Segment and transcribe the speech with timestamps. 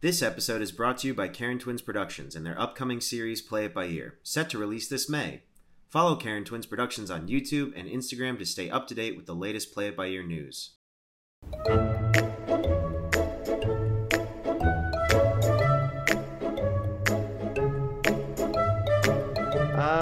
[0.00, 3.64] This episode is brought to you by Karen Twins Productions and their upcoming series Play
[3.64, 5.42] It By Ear, set to release this May.
[5.88, 9.34] Follow Karen Twins Productions on YouTube and Instagram to stay up to date with the
[9.34, 10.76] latest Play It By Ear news.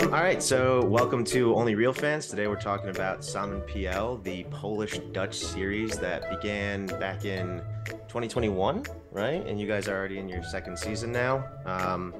[0.07, 2.29] Um, all right, so welcome to Only Real Fans.
[2.29, 8.85] Today we're talking about Samen PL, the Polish Dutch series that began back in 2021,
[9.11, 9.45] right?
[9.45, 11.45] And you guys are already in your second season now.
[11.65, 12.15] Um,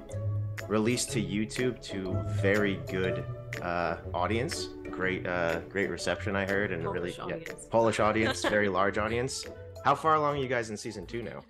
[0.67, 3.25] released to YouTube to very good
[3.63, 7.55] uh, audience, great, uh, great reception I heard, and Polish really yeah.
[7.71, 9.47] Polish audience, very large audience.
[9.85, 11.45] How far along are you guys in season two now?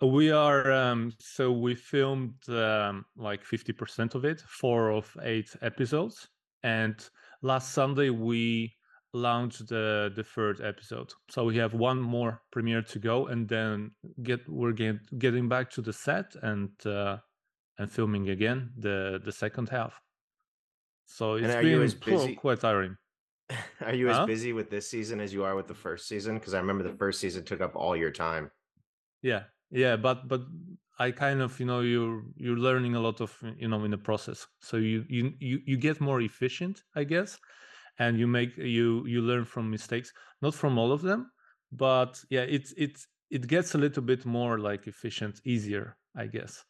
[0.00, 5.54] We are um, so we filmed um, like fifty percent of it, four of eight
[5.62, 6.28] episodes,
[6.62, 6.94] and
[7.42, 8.76] last Sunday we
[9.14, 11.12] launched the the third episode.
[11.30, 15.70] So we have one more premiere to go, and then get we're get, getting back
[15.70, 17.18] to the set and uh,
[17.78, 20.00] and filming again the the second half.
[21.06, 22.96] So it's been pro- quite tiring.
[23.80, 24.26] Are you as Huh?
[24.26, 26.34] busy with this season as you are with the first season?
[26.38, 28.50] Because I remember the first season took up all your time.
[29.22, 30.42] Yeah, yeah, but but
[30.98, 33.98] I kind of you know you're you're learning a lot of you know in the
[33.98, 34.46] process.
[34.60, 37.38] So you you you you get more efficient, I guess,
[37.98, 40.12] and you make you you learn from mistakes.
[40.42, 41.32] Not from all of them,
[41.72, 46.62] but yeah, it's it's it gets a little bit more like efficient, easier, I guess.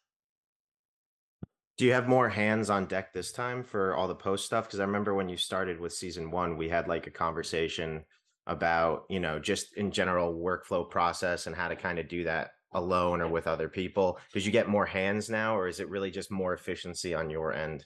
[1.77, 4.67] Do you have more hands on deck this time for all the post stuff?
[4.67, 8.05] Because I remember when you started with season one, we had like a conversation
[8.45, 12.51] about, you know, just in general workflow process and how to kind of do that
[12.73, 14.19] alone or with other people.
[14.33, 17.53] Did you get more hands now, or is it really just more efficiency on your
[17.53, 17.85] end?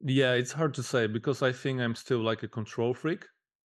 [0.00, 3.24] Yeah, it's hard to say because I think I'm still like a control freak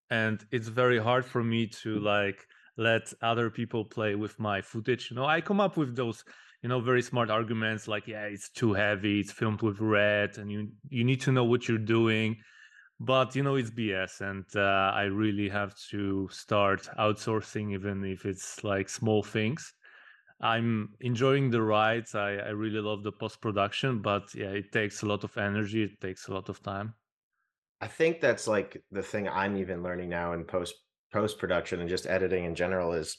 [0.09, 2.45] and it's very hard for me to like
[2.77, 5.09] let other people play with my footage.
[5.09, 6.23] You know, I come up with those,
[6.63, 10.51] you know, very smart arguments like, yeah, it's too heavy, it's filmed with red and
[10.51, 12.37] you you need to know what you're doing.
[12.99, 18.25] But you know, it's BS and uh, I really have to start outsourcing even if
[18.25, 19.73] it's like small things.
[20.43, 22.15] I'm enjoying the rides.
[22.15, 25.83] I, I really love the post production, but yeah, it takes a lot of energy.
[25.83, 26.93] It takes a lot of time.
[27.79, 30.75] I think that's like the thing I'm even learning now in post
[31.13, 33.17] post production and just editing in general is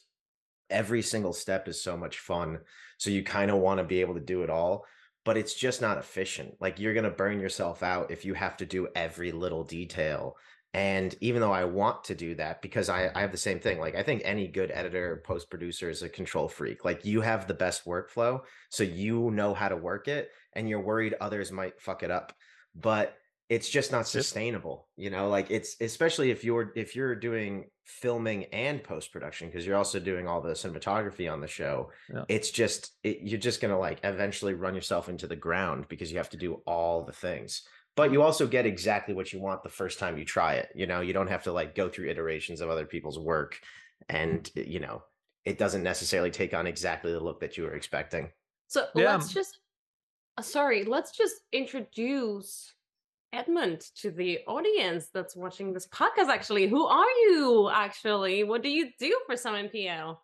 [0.69, 2.59] every single step is so much fun.
[2.99, 4.85] So you kind of want to be able to do it all,
[5.25, 6.55] but it's just not efficient.
[6.61, 10.37] Like you're going to burn yourself out if you have to do every little detail.
[10.75, 13.79] And even though I want to do that, because I, I have the same thing,
[13.79, 16.85] like I think any good editor, post producer is a control freak.
[16.85, 20.81] Like you have the best workflow, so you know how to work it, and you're
[20.81, 22.33] worried others might fuck it up.
[22.75, 23.17] But
[23.51, 28.45] it's just not sustainable you know like it's especially if you're if you're doing filming
[28.47, 32.25] and post production because you're also doing all the cinematography on the show Yeah.
[32.29, 36.17] it's just it, you're just gonna like eventually run yourself into the ground because you
[36.17, 37.63] have to do all the things
[37.97, 40.87] but you also get exactly what you want the first time you try it you
[40.87, 43.61] know you don't have to like go through iterations of other people's work
[44.09, 45.03] and you know
[45.45, 48.31] it doesn't necessarily take on exactly the look that you were expecting
[48.69, 49.59] So Yeah, let's just,
[50.39, 52.73] uh, sorry, let's just introduce
[53.33, 56.29] Edmund to the audience that's watching this podcast.
[56.29, 57.69] Actually, who are you?
[57.73, 60.23] Actually, what do you do for Samen PL?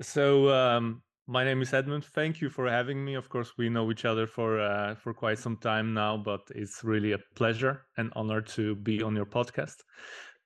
[0.00, 2.04] So um, my name is Edmund.
[2.04, 3.14] Thank you for having me.
[3.14, 6.82] Of course, we know each other for uh, for quite some time now, but it's
[6.82, 9.76] really a pleasure and honor to be on your podcast.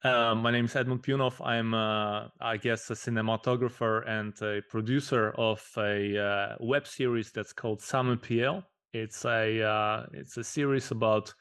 [0.05, 1.33] Uh, my name is Edmund Piunow.
[1.45, 7.53] I'm, uh, I guess, a cinematographer and a producer of a uh, web series that's
[7.53, 8.63] called Samen PL.
[8.93, 11.33] It's a uh, it's a series about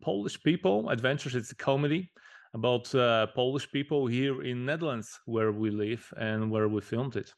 [0.00, 1.34] Polish people adventures.
[1.34, 2.12] It's a comedy
[2.54, 7.32] about uh, Polish people here in Netherlands, where we live and where we filmed it.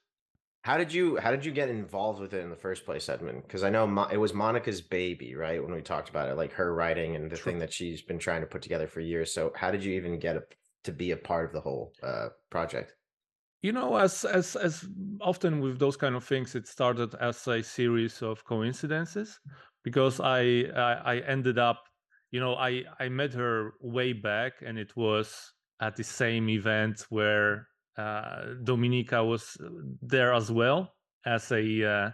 [0.68, 3.42] How did you how did you get involved with it in the first place, Edmund?
[3.42, 5.62] Because I know Mo- it was Monica's baby, right?
[5.62, 7.52] When we talked about it, like her writing and the True.
[7.52, 9.32] thing that she's been trying to put together for years.
[9.32, 10.42] So how did you even get a,
[10.84, 12.94] to be a part of the whole uh, project?
[13.62, 14.86] you know as as as
[15.22, 19.40] often with those kind of things it started as a series of coincidences
[19.82, 21.80] because i i, I ended up
[22.30, 27.06] you know i i met her way back and it was at the same event
[27.08, 27.66] where
[27.98, 29.68] uh dominika was uh,
[30.02, 30.94] there as well
[31.26, 32.10] as a uh,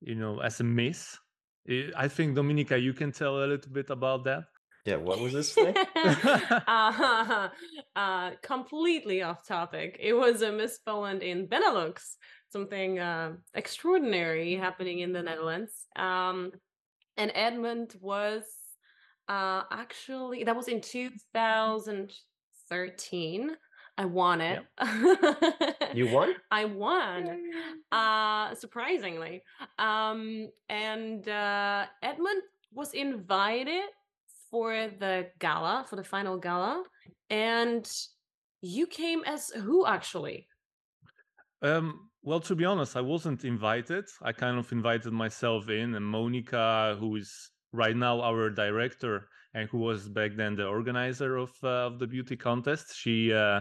[0.00, 1.18] you know as a miss
[1.68, 4.44] I- i think dominika you can tell a little bit about that
[4.86, 5.76] Yeah, what was this thing?
[6.66, 7.48] uh,
[7.94, 9.98] uh, completely off topic.
[10.00, 12.16] It was a Miss Poland in Benelux,
[12.48, 15.84] something uh, extraordinary happening in the Netherlands.
[15.96, 16.52] Um,
[17.20, 18.44] and Edmund was
[19.28, 23.50] uh, actually, that was in 2013.
[24.00, 24.64] I won it.
[25.92, 26.34] You won?
[26.50, 27.20] I won.
[27.92, 29.42] Uh surprisingly.
[29.78, 32.42] Um and uh Edmund
[32.72, 33.88] was invited
[34.50, 36.84] for the gala, for the final gala,
[37.28, 37.86] and
[38.62, 40.46] you came as who actually?
[41.62, 44.06] Um, well, to be honest, I wasn't invited.
[44.22, 47.30] I kind of invited myself in, and Monica, who is
[47.72, 52.06] right now our director and who was back then the organizer of uh, of the
[52.06, 53.60] beauty contest, she uh,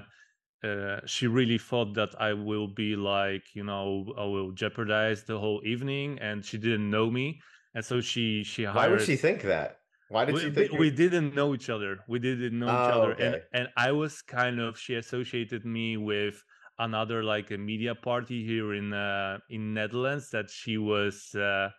[0.63, 5.39] uh, she really thought that I will be like, you know, I will jeopardize the
[5.39, 7.39] whole evening, and she didn't know me,
[7.73, 8.75] and so she she hired.
[8.75, 9.77] Why would she think that?
[10.07, 10.71] Why did we, she think?
[10.71, 11.99] we didn't know each other.
[12.07, 13.43] We didn't know each Oh, other, and okay.
[13.53, 16.43] and I was kind of she associated me with
[16.77, 21.69] another like a media party here in uh in Netherlands that she was uh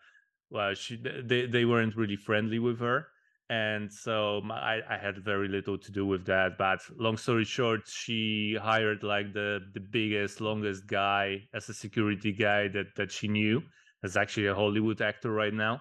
[0.50, 3.08] well she they they weren't really friendly with her
[3.50, 7.44] and so my, I I had very little to do with that but long story
[7.44, 13.10] short she hired like the the biggest longest guy as a security guy that that
[13.10, 13.60] she knew
[14.00, 15.80] that's actually a Hollywood actor right now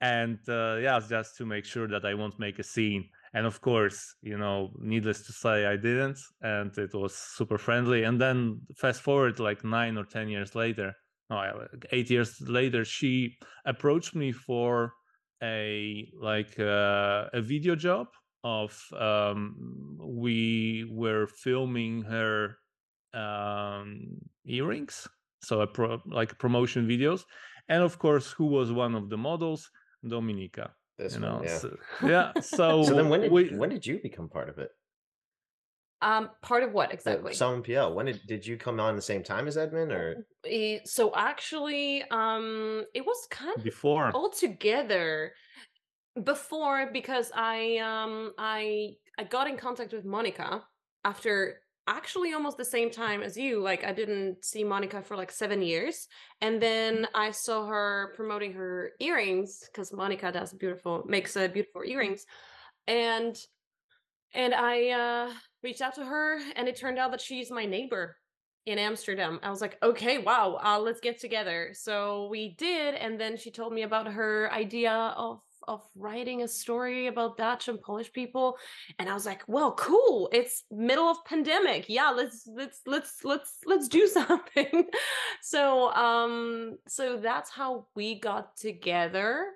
[0.00, 3.08] and uh, yeah just to make sure that i won't make a scene.
[3.32, 8.02] And of course you know needless to say i didn't and it was super friendly
[8.04, 10.94] and then fast forward like nine or ten years later
[11.30, 14.92] no eight years later she approached me for
[15.42, 18.08] a like uh, a video job
[18.44, 22.56] of um we were filming her
[23.14, 25.08] um earrings
[25.42, 27.24] so a pro- like promotion videos
[27.68, 29.70] and of course who was one of the models
[30.04, 31.58] dominika This you one, know yeah.
[31.58, 34.70] so, yeah so, So then, when did we, when did you become part of it?
[36.02, 37.32] Um part of what The exactly?
[37.32, 37.94] Samen PL.
[37.94, 42.02] When did did you come on the same time as Edmund, or Eh, so actually
[42.10, 45.32] um it was kind of before all together
[46.22, 50.62] before because I um I I got in contact with Monica
[51.04, 55.30] after actually almost the same time as you like I didn't see Monica for like
[55.30, 56.08] 7 years
[56.40, 61.82] and then I saw her promoting her earrings cuz Monica does beautiful makes uh, beautiful
[61.84, 62.26] earrings
[62.86, 63.36] and
[64.34, 68.16] and I uh reached out to her and it turned out that she's my neighbor
[68.66, 69.38] in Amsterdam.
[69.42, 71.70] I was like, okay, wow, uh, let's get together.
[71.72, 76.48] So we did, and then she told me about her idea of of writing a
[76.48, 78.56] story about Dutch and Polish people,
[78.98, 80.28] and I was like, well, cool.
[80.32, 81.86] It's middle of pandemic.
[81.88, 84.86] Yeah, let's let's let's let's let's do something.
[85.42, 89.46] so um, so that's how we got together.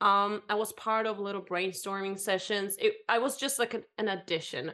[0.00, 2.76] Um, I was part of little brainstorming sessions.
[2.80, 4.72] It, I was just like an, an addition,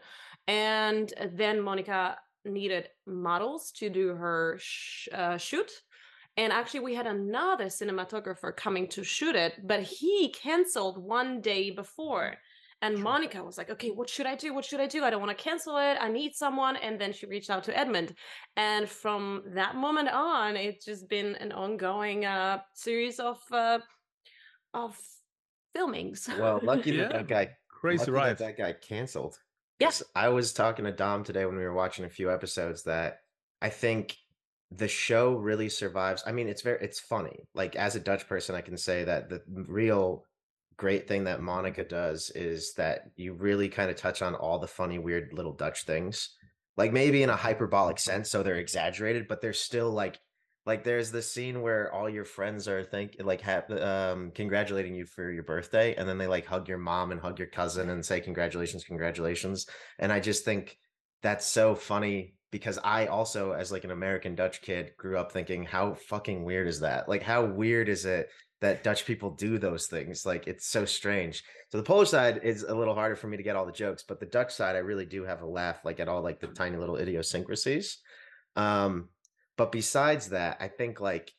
[0.48, 5.70] and then Monica needed models to do her sh- uh, shoot.
[6.36, 11.70] And actually, we had another cinematographer coming to shoot it, but he canceled one day
[11.70, 12.36] before.
[12.80, 14.54] And Monica was like, okay, what should I do?
[14.54, 15.02] What should I do?
[15.02, 15.98] I don't want to cancel it.
[16.00, 16.76] I need someone.
[16.76, 18.14] And then she reached out to Edmund.
[18.56, 23.80] And from that moment on, it's just been an ongoing uh, series of uh,
[24.74, 24.96] of
[25.76, 26.28] filmings.
[26.38, 27.16] well, lucky that Yeah.
[27.18, 29.36] that guy crazy right that, that guy canceled.
[29.80, 30.02] Yes.
[30.02, 33.20] 'Cause I was talking to Dom today when we were watching a few episodes that
[33.62, 34.16] I think
[34.70, 36.22] the show really survives.
[36.26, 37.48] I mean, it's very it's funny.
[37.54, 40.24] Like as a Dutch person, I can say that the real
[40.76, 44.68] great thing that Monica does is that you really kind of touch on all the
[44.68, 46.36] funny, weird little Dutch things.
[46.76, 50.18] Like maybe in a hyperbolic sense, so they're exaggerated, but they're still like
[50.68, 55.04] like there's this scene where all your friends are think like hap- um congratulating you
[55.04, 58.04] for your birthday and then they like hug your mom and hug your cousin and
[58.06, 59.66] say congratulations congratulations
[59.98, 60.78] and i just think
[61.22, 65.64] that's so funny because i also as like an american dutch kid grew up thinking
[65.64, 67.08] how fucking weird is that?
[67.08, 70.26] Like how weird is it that dutch people do those things?
[70.26, 71.44] Like it's so strange.
[71.70, 74.04] So the polish side is a little harder for me to get all the jokes
[74.06, 76.48] but the dutch side i really do have a laugh like at all like the
[76.48, 77.98] tiny little idiosyncrasies.
[78.56, 79.08] Um
[79.58, 81.30] but besides that i think like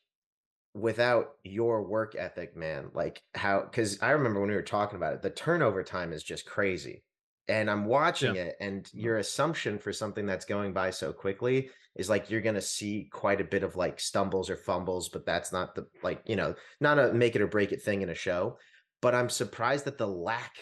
[0.74, 5.14] without your work ethic man like how because i remember when we were talking about
[5.14, 7.02] it the turnover time is just crazy
[7.48, 9.00] and i'm watching it and mm-hmm.
[9.00, 13.40] your assumption for something that's going by so quickly is like you're gonna see quite
[13.40, 17.00] a bit of like stumbles or fumbles but that's not the like you know not
[17.00, 18.56] a make it or break it thing in a show
[19.02, 20.52] but i'm surprised at the lack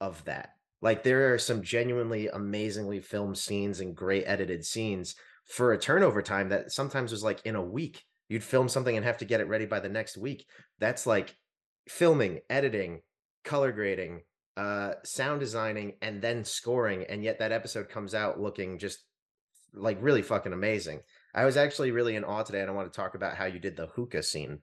[0.00, 0.54] of that.
[0.82, 5.14] Like there are some genuinely amazingly filmed scenes and great edited scenes
[5.50, 8.02] for a turnover time that sometimes was like in a week.
[8.28, 10.46] You'd film something and have to get it ready by the next week.
[10.78, 11.34] That's like
[11.88, 13.00] filming, editing,
[13.44, 14.20] color grading,
[14.56, 17.04] uh, sound designing, and then scoring.
[17.08, 18.98] And yet that episode comes out looking just
[19.74, 21.00] like really fucking amazing.
[21.34, 23.58] I was actually really in awe today, and I want to talk about how you
[23.58, 24.60] did the hookah scene.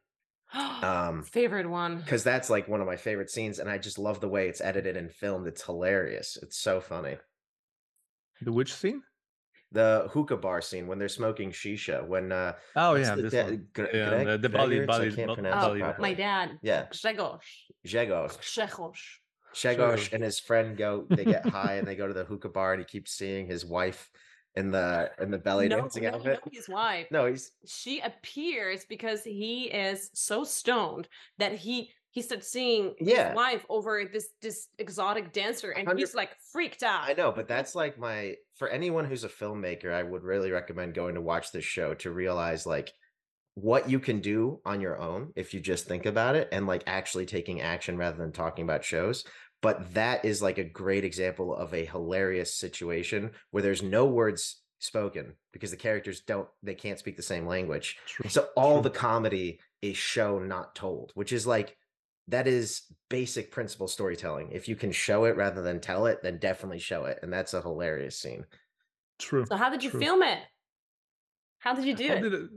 [0.77, 1.98] Um, Favorite one.
[1.98, 4.62] because that's like one of my favorite scenes, and I just love the way it's
[4.62, 5.48] edited and filmed.
[5.48, 6.38] It's hilarious.
[6.41, 7.17] It's so funny.
[8.41, 9.01] the which scene
[9.72, 12.06] the hookah bar scene when they're smoking shisha.
[12.08, 13.68] When uh, Oh yeah, the this da- one.
[13.74, 14.84] Gre- Yeah, Greg- the, the Bali, Gregorz?
[14.84, 16.58] I Bali, can't pronounce Oh, it my dad.
[16.62, 17.40] Yeah, Grzegorz.
[17.86, 18.38] Grzegorz.
[18.40, 18.98] Grzegorz.
[19.54, 20.14] Shegosh Grzegorz.
[20.14, 21.06] and his friend go.
[21.10, 23.66] They get high and they go to the hookah bar, and he keeps seeing his
[23.66, 24.10] wife
[24.56, 26.40] in the in the belly No, dancing no, outfit.
[26.46, 27.08] no, his wife.
[27.12, 31.08] No, he's She appears because he is so stoned
[31.38, 33.28] that he he starts seeing Yeah.
[33.30, 37.02] his wife over this this exotic dancer, and Hundred- he's like freaked out.
[37.08, 40.96] I know, but that's like my for anyone who's a filmmaker, I would really recommend
[40.96, 42.92] going to watch this show to realize like
[43.54, 46.82] what you can do on your own if you just think about it and like
[46.88, 49.24] actually taking action rather than talking about shows.
[49.62, 54.64] But that is like a great example of a hilarious situation where there's no words
[54.80, 57.96] spoken because the characters don't they can't speak the same language.
[58.08, 58.28] True.
[58.28, 58.90] So all true.
[58.90, 61.78] the comedy is show not told, which is like
[62.27, 64.50] that is basic principle storytelling.
[64.51, 67.19] If you can show it rather than tell it, then definitely show it.
[67.22, 68.46] And that's a hilarious scene.
[69.19, 69.46] True.
[69.46, 70.00] So how did you True.
[70.00, 70.39] film it?
[71.60, 72.22] How did you do how it?
[72.22, 72.50] did it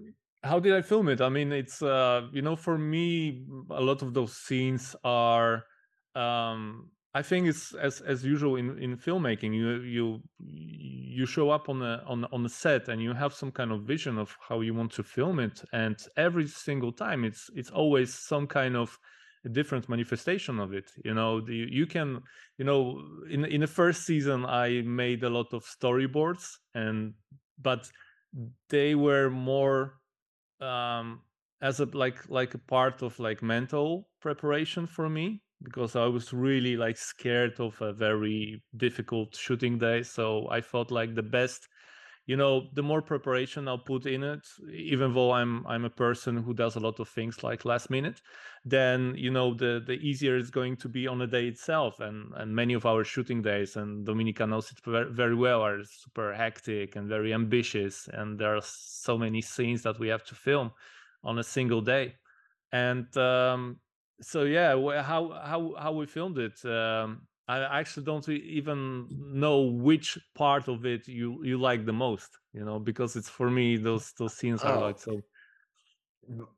[0.43, 4.03] how did i film it i mean it's uh you know for me a lot
[4.03, 5.65] of those scenes are
[6.15, 11.69] um i think it's as as usual in in filmmaking you you you show up
[11.69, 14.61] on a on on the set and you have some kind of vision of how
[14.61, 18.99] you want to film it and every single time it's it's always some kind of
[19.45, 21.41] a different manifestation of it you know?
[21.41, 22.21] The, you can
[22.59, 27.15] you know in in the first season i made a lot of storyboards and
[27.61, 27.91] but
[28.69, 29.95] they were more
[30.61, 31.21] um
[31.63, 36.33] as a like like a part of like mental preparation for me because i was
[36.33, 41.69] really like scared of a very difficult shooting day so i felt like the best
[42.31, 46.37] you know the more preparation i'll put in it even though i'm i'm a person
[46.45, 48.19] who does a lot of things like last minute
[48.65, 52.01] then you know the the easier it's going to be on the day itself.
[52.01, 56.35] And and many of our shooting days and dominika knows it very well are super
[56.35, 60.73] hectic and very ambitious and there are so many scenes that we have to film
[61.25, 62.15] on a single day.
[62.73, 63.81] And um
[64.21, 64.73] so yeah
[65.03, 69.09] how how how we filmed it um I actually don't even
[69.45, 73.51] know which part of it you you like the most, you know, because it's for
[73.51, 74.87] me those those scenes are Oh.
[74.89, 75.21] like so.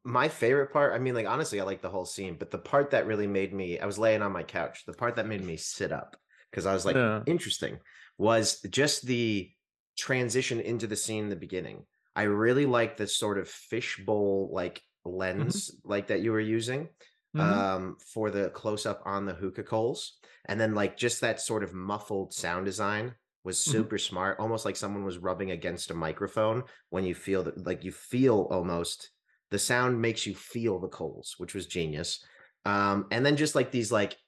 [0.05, 2.91] My favorite part, I mean, like honestly, I like the whole scene, but the part
[2.91, 4.85] that really made me, I was laying on my couch.
[4.87, 6.17] The part that made me sit up
[6.51, 7.23] because I was like, Yeah.
[7.27, 7.79] interesting,
[8.19, 9.51] was just the
[9.97, 11.87] transition into the scene in the beginning.
[12.15, 15.17] I really like the sort of fishbowl like mm-hmm.
[15.17, 16.89] lens like that you were using
[17.35, 17.73] Mhm.
[17.79, 21.65] um for the close up on the hookah coals and then like just that sort
[21.65, 23.83] of muffled sound design was Mhm.
[23.83, 27.85] super smart almost like someone was rubbing against a microphone when you feel that like
[27.85, 29.11] you feel almost
[29.51, 32.23] the sound makes you feel the coals which was genius
[32.67, 34.19] um and then just like these like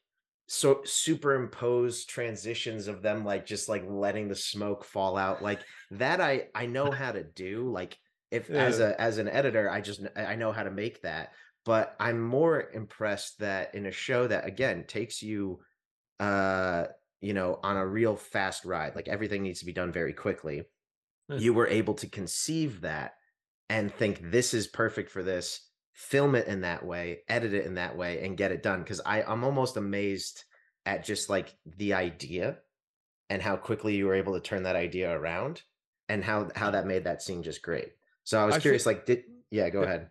[0.46, 6.20] so superimposed transitions of them like just like letting the smoke fall out like that
[6.20, 7.99] i i know how to do like
[8.30, 11.32] if as a as an editor i just i know how to make that
[11.64, 15.61] but i'm more impressed that in a show that again takes you
[16.21, 16.85] uh
[17.21, 20.62] you know on a real fast ride like everything needs to be done very quickly
[21.28, 21.37] Yeah.
[21.38, 23.14] you were able to conceive that
[23.71, 25.61] and think this is perfect for this
[25.94, 29.00] film it in that way edit it in that way and get it done because
[29.06, 30.44] i i'm almost amazed
[30.87, 32.59] at just like the idea
[33.30, 35.62] and how quickly you were able to turn that idea around
[36.11, 37.92] and how how that made that scene just great.
[38.25, 40.11] So i was I curious think- like did yeah go ahead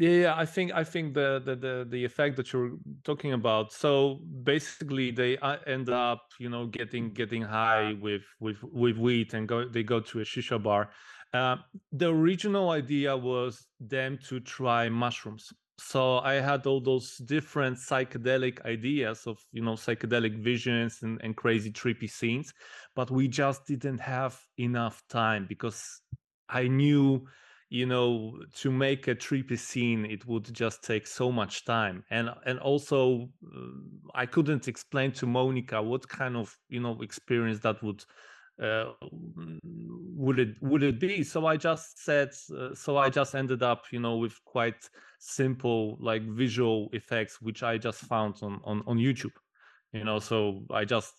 [0.00, 3.72] Yeah, yeah, I think I think the the the, the effect that you're talking about.
[3.72, 9.34] So basically, they uh, end up, you know, getting getting high with with with weed
[9.34, 10.90] and go they go to a shisha bar.
[11.32, 11.56] Uh,
[11.90, 15.52] the original idea was them to try mushrooms.
[15.80, 21.36] So I had all those different psychedelic ideas of you know psychedelic visions and, and
[21.36, 22.52] crazy trippy scenes,
[22.94, 26.02] but we just didn't have enough time because
[26.48, 27.26] I knew
[27.70, 32.04] you know to make a trippy scene it would just take so much time.
[32.10, 33.58] And and also uh,
[34.14, 38.04] i couldn't explain to monica what kind of you know experience that would
[38.62, 38.92] uh,
[40.16, 41.22] would it would it be.
[41.22, 45.96] So i just said uh, so i just ended up you know with quite simple
[46.00, 49.36] like visual effects which i just found on on, on youtube.
[49.92, 51.14] You know so i just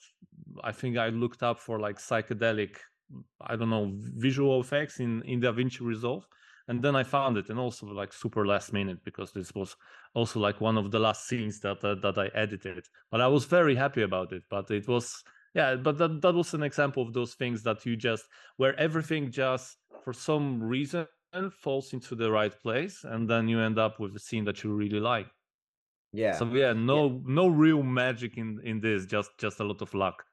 [0.64, 2.78] i think i looked up for like psychedelic
[3.42, 6.26] i don't know visual effects in in davinci resolve.
[6.68, 9.76] And then i found it and also like super last minute because this was
[10.14, 12.86] also like one of the last scenes that uh, that i edited.
[13.12, 15.24] But i was very happy about it but it was
[15.56, 18.26] yeah but that, that was an example of those things that you just
[18.58, 21.08] where everything just for some reason
[21.52, 24.74] falls into the right place and then you end up with a scene that you
[24.74, 25.28] really like.
[26.12, 26.34] Yeah.
[26.34, 26.74] So yeah.
[26.74, 30.24] no no real magic in in this just just a lot of luck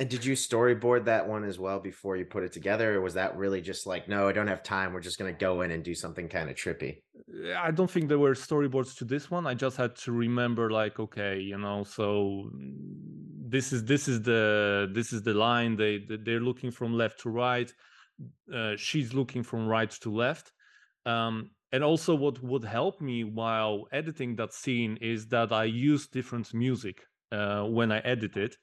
[0.00, 2.96] And did you storyboard that one as well before you put it together?
[2.96, 4.94] Or was that really just like, no, I don't have time.
[4.94, 7.02] We're just going to go in and do something kind of trippy?
[7.58, 9.46] I don't think there were storyboards to this one.
[9.46, 12.78] I just had to remember, like, okay, you know, so mm,
[13.46, 15.76] this is this is the this is the line.
[15.76, 17.70] They they're looking from left to right.
[18.50, 20.50] Uh, she's looking from right to left.
[21.04, 26.08] Um, and also, what would help me while editing that scene is that I use
[26.08, 27.02] different music
[27.32, 28.56] uh, when I edit it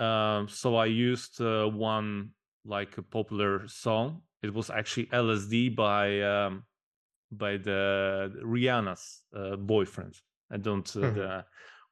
[0.00, 2.30] um, so I used uh, one
[2.64, 4.22] like a popular song.
[4.42, 6.64] It was actually LSD by um,
[7.32, 10.14] by the Rihanna's uh, boyfriend.
[10.50, 11.14] I don't uh, Mhm.
[11.14, 11.44] the,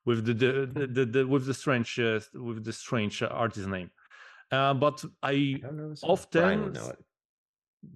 [0.05, 3.91] with the the, the, the, with the strange uh, with the strange artist name.
[4.51, 5.91] Uh, but I I don't know.
[5.91, 6.19] this one.
[6.33, 7.05] Brian would often know it.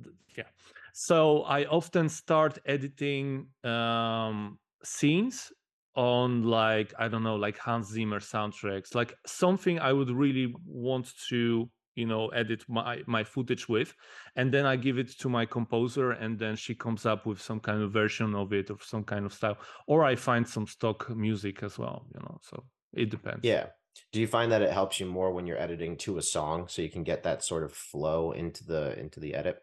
[0.04, 0.48] th- yeah
[0.92, 5.52] so i often start editing um scenes
[5.96, 11.10] on like i don't know like hans zimmer soundtracks like something i would really want
[11.28, 13.94] to you know edit my my footage with
[14.36, 17.58] and then i give it to my composer and then she comes up with some
[17.58, 21.10] kind of version of it or some kind of style or i find some stock
[21.10, 23.66] music as well you know so it depends Yeah.
[24.12, 26.80] Do you find that it helps you more when you're editing to a song so
[26.80, 29.62] you can get that sort of flow into the into the edit?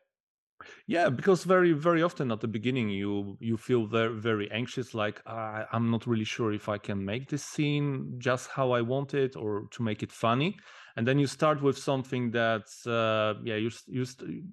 [0.88, 5.22] Yeah, because very very often at the beginning you you feel very very anxious, like
[5.26, 9.36] I'm not really sure if I can make this scene just how I want it
[9.36, 10.58] or to make it funny,
[10.96, 14.46] and then you start with something that's uh, yeah you you st-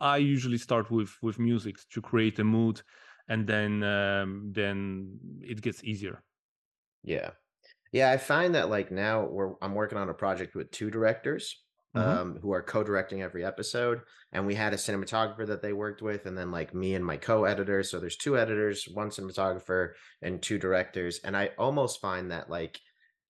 [0.00, 2.82] I usually start with with music to create a mood,
[3.28, 6.22] and then um, then it gets easier.
[7.02, 7.32] Yeah.
[7.92, 11.64] Yeah, I find that like now we're I'm working on a project with two directors
[11.94, 14.00] hmm um who are co-directing every episode
[14.32, 17.16] and we had a cinematographer that they worked with and then like me and my
[17.16, 19.92] co-editor so there's two editors, one cinematographer
[20.22, 22.78] and two directors and I almost find that like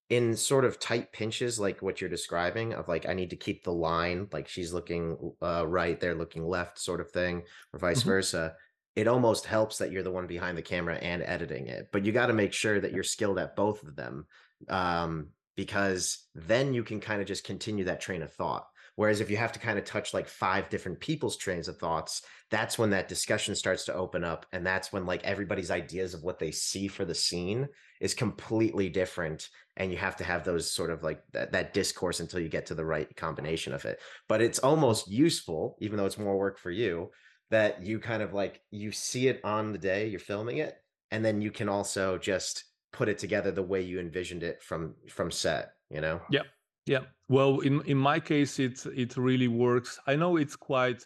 [0.09, 3.63] in sort of tight pinches like what you're describing of like I need to keep
[3.63, 8.03] the line like she's looking uh right they're looking left sort of thing or vice
[8.03, 8.55] hmm versa
[8.97, 12.11] it almost helps that you're the one behind the camera and editing it but you
[12.13, 14.27] got to make sure that you're skilled at both of them
[14.69, 18.67] um because then you can kind of just continue that train of thought.
[18.97, 22.23] Whereas if you have to kind of touch like five different people's trains of thoughts
[22.51, 26.23] that's when that discussion starts to open up and that's when like everybody's ideas of
[26.23, 27.69] what they see for the scene
[28.01, 32.21] is completely different and you have to have those sort of like that, that discourse
[32.21, 34.01] until you get to the right combination of it.
[34.29, 37.11] But it's almost useful even though it's more work for you
[37.51, 40.75] that you kind of like you see it on the day you're filming it
[41.13, 44.95] and then you can also just put it together the way you envisioned it from
[45.09, 46.21] from set you know?
[46.31, 46.45] Yeah,
[46.87, 47.01] yeah.
[47.29, 49.99] Well, in in my case, it it really works.
[50.07, 51.05] I know it's quite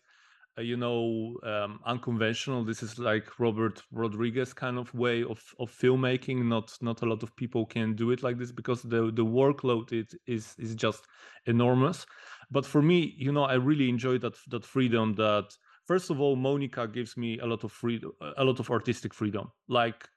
[0.58, 2.64] uh, you know um, unconventional.
[2.64, 6.44] This is like robert rodriguez kind of way of, of filmmaking.
[6.44, 9.92] Not not a lot of people can do it like this because the the workload
[9.92, 11.06] it is is just
[11.46, 12.06] enormous.
[12.50, 15.46] But for me you know i really enjoy that that freedom that
[15.86, 19.50] first of all monica gives me a lot of freedom a lot of artistic freedom.
[19.66, 20.08] Like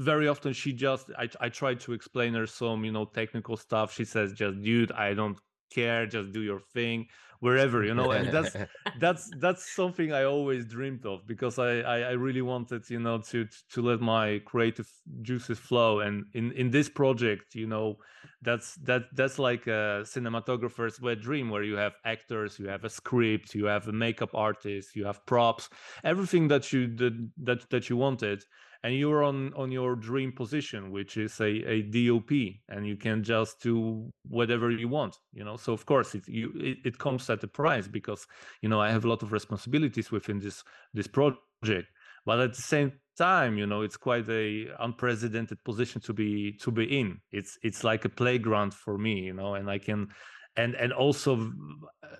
[0.00, 3.92] very often she just I, I try to explain her some you know technical stuff.
[3.92, 5.38] She says just dude i don't
[5.70, 6.06] care.
[6.06, 7.06] Just do your thing
[7.38, 8.54] wherever you know and that's
[8.98, 13.18] that's that's something I always dreamed of because I, I I really wanted you know
[13.30, 14.90] to to let my creative
[15.22, 16.00] juices flow.
[16.00, 17.96] And in in this project you know
[18.42, 22.90] that's that that's like a cinematographer's wet dream where you have actors you have a
[22.90, 25.68] script you have a makeup artist you have props
[26.04, 28.42] everything that you did that that you wanted
[28.82, 32.30] and you're on on your dream position which is a, a dop
[32.68, 35.56] and you can just do whatever you want you know?
[35.56, 38.26] So of course it you it, it comes at a price because
[38.62, 40.64] you know i have a lot of responsibilities within this
[40.94, 41.88] this project.
[42.26, 46.70] But at the same time you know it's quite a unprecedented position to be to
[46.70, 47.20] be in.
[47.32, 50.08] It's it's like a playground for me you know and i can
[50.56, 51.52] and and also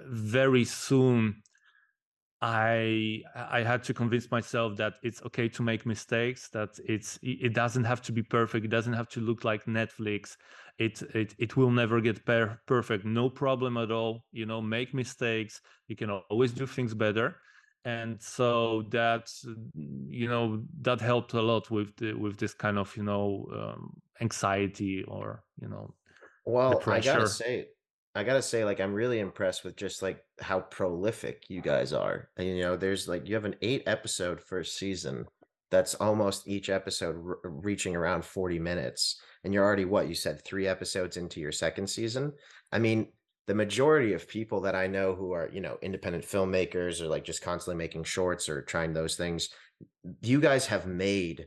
[0.06, 1.42] very soon
[2.42, 6.48] I I had to convince myself that it's okay to make mistakes.
[6.50, 8.64] That it's it doesn't have to be perfect.
[8.64, 10.36] It doesn't have to look like Netflix.
[10.78, 13.04] It it it will never get per- perfect.
[13.04, 14.24] No problem at all.
[14.32, 15.60] You know, make mistakes.
[15.88, 17.36] You can always do things better.
[17.84, 19.30] And so that
[19.74, 24.02] you know that helped a lot with the, with this kind of you know um,
[24.20, 25.94] anxiety or you know
[26.44, 27.68] Well, I gotta say,
[28.14, 32.28] I gotta say, like, I'm really impressed with just like how prolific you guys are.
[32.36, 35.26] And, you know, there's like you have an eight episode first season
[35.70, 39.20] that's almost each episode r reaching around 40 minutes.
[39.44, 42.32] And you're already what you said, three episodes into your second season.
[42.72, 43.08] I mean,
[43.46, 47.24] the majority of people that I know who are, you know, independent filmmakers or like
[47.24, 49.50] just constantly making shorts or trying those things,
[50.20, 51.46] you guys have made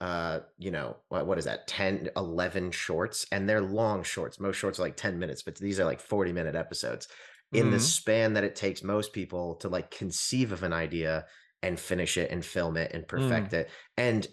[0.00, 4.56] uh you know what, what is that 10 11 shorts and they're long shorts most
[4.56, 7.08] shorts are like 10 minutes but these are like 40 minute episodes
[7.52, 7.80] in the Mhm.
[7.80, 11.26] span that it takes most people to like conceive of an idea
[11.62, 13.18] and finish it and film it and Mm.
[13.28, 14.26] perfect it and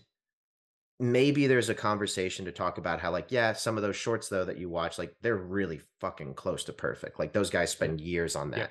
[0.99, 4.45] maybe there's a conversation to talk about how like yeah some of those shorts though
[4.45, 8.35] that you watch like they're really fucking close to perfect like those guys spend years
[8.35, 8.67] on that Yeah.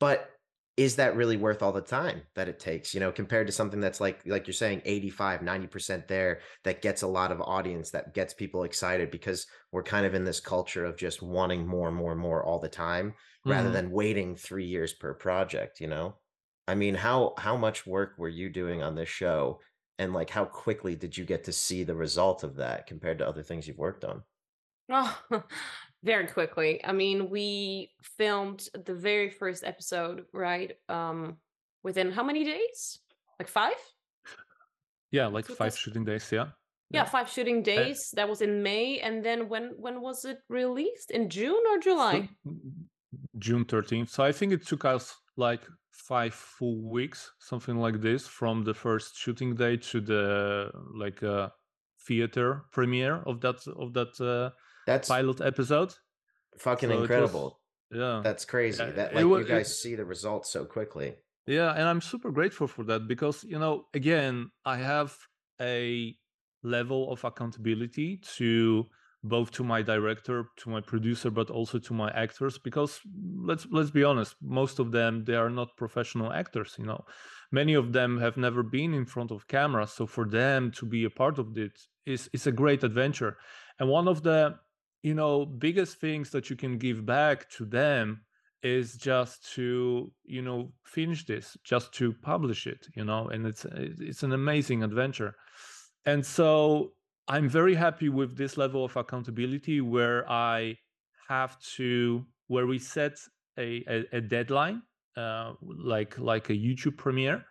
[0.00, 0.31] but
[0.76, 3.80] is that really worth all the time that it takes you know compared to something
[3.80, 8.14] that's like like you're saying 85 90% there that gets a lot of audience that
[8.14, 11.96] gets people excited because we're kind of in this culture of just wanting more and
[11.96, 13.14] more and more all the time
[13.46, 13.70] rather Mhm.
[13.70, 16.18] than waiting 3 years per project you know?
[16.68, 19.60] I mean how how much work were you doing on this show?
[19.98, 23.28] And like how quickly did you get to see the result of that compared to
[23.28, 24.24] other things you've worked on
[24.92, 25.18] Oh,
[26.04, 26.84] very quickly.
[26.84, 30.72] I mean, we filmed the very first episode, right?
[30.88, 31.38] Um,
[31.82, 32.98] within how many days?
[33.38, 33.74] Like five?
[35.10, 36.30] Yeah, like five shooting days.
[36.30, 36.48] Yeah.
[36.90, 38.10] Yeah, five shooting Uh, days.
[38.14, 41.10] That was in May, and then when when was it released?
[41.10, 42.28] In June or July?
[42.44, 42.52] So,
[43.38, 44.10] June 13th.
[44.10, 48.74] So I think it took us like five full weeks, something like this, from the
[48.74, 51.48] first shooting day to the like uh,
[52.06, 54.50] theater premiere of that of that uh,
[54.86, 55.92] that's pilot episode.
[56.58, 58.20] fucking so it was- incredible Yeah.
[58.24, 61.14] that's crazy that like wa- you it- guys see the results so quickly
[61.46, 65.10] Yeah, and I'm super grateful for that because, you know, again, I have
[65.60, 66.14] a
[66.62, 68.86] level of accountability to
[69.24, 73.64] both to my director, to my producer, but also to my actors because mm, let's
[73.76, 77.00] let's be honest, most of them they are not professional actors, you know.
[77.50, 81.02] Many of them have never been in front of camera, so for them to be
[81.04, 81.74] a part of it
[82.06, 83.32] is is a great adventure.
[83.78, 84.38] And one of the,
[85.02, 88.24] you know, biggest things that you can give back to them
[88.62, 93.66] is just to you know finish this just to publish it you know and it's
[93.74, 95.34] it's an amazing adventure.
[96.06, 96.92] And so
[97.28, 100.76] i'm very happy with this level of accountability where i
[101.28, 103.16] have to where we set
[103.58, 104.82] a a, a deadline
[105.16, 107.44] uh, like like a youtube premiere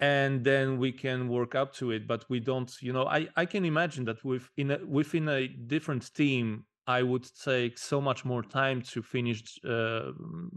[0.00, 3.44] and then we can work up to it but we don't you know i i
[3.44, 8.24] can imagine that with in a, within a different team i would take so much
[8.24, 10.10] more time to finish uh,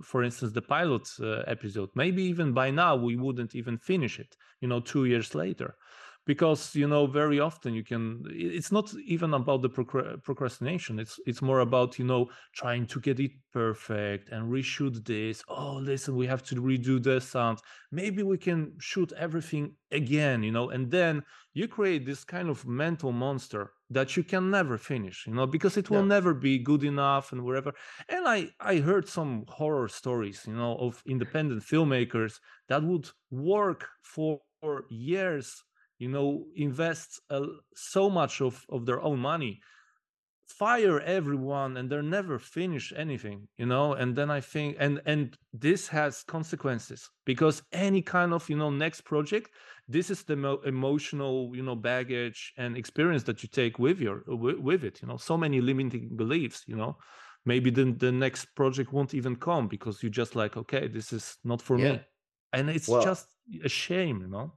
[0.03, 1.89] for instance the pilot uh, episode.
[1.95, 5.75] Maybe even by now we wouldn't even finish it you know 2 years later.
[6.25, 10.99] Because you know very often you can it's not even about the procra- procrastination.
[10.99, 15.43] It's it's more about you know trying to get it perfect and reshoot this.
[15.47, 17.59] Oh listen we have to redo the sound.
[17.91, 22.65] Maybe we can shoot everything again you know and then you create this kind of
[22.67, 26.13] mental monster that you can never finish you know because it will No.
[26.15, 27.73] never be good enough and wherever
[28.10, 32.34] and i i heard some horror stories you know of independent filmmakers
[32.69, 35.63] that would work for for years
[35.99, 39.54] you know invest uh, so much of of their own money
[40.47, 45.38] fire everyone and they're never finish anything you know and then i think and and
[45.54, 49.49] this has consequences because any kind of you know next project
[49.91, 54.23] this is the mo- emotional you know baggage and experience that you take with your
[54.27, 55.17] with, with it you know?
[55.17, 56.97] So many limiting beliefs you know?
[57.45, 61.38] Maybe the, the next project won't even come because you're just like okay this is
[61.43, 61.91] not for Yeah.
[61.93, 62.01] me
[62.54, 63.27] and it's Well- just
[63.63, 64.47] a shame you know?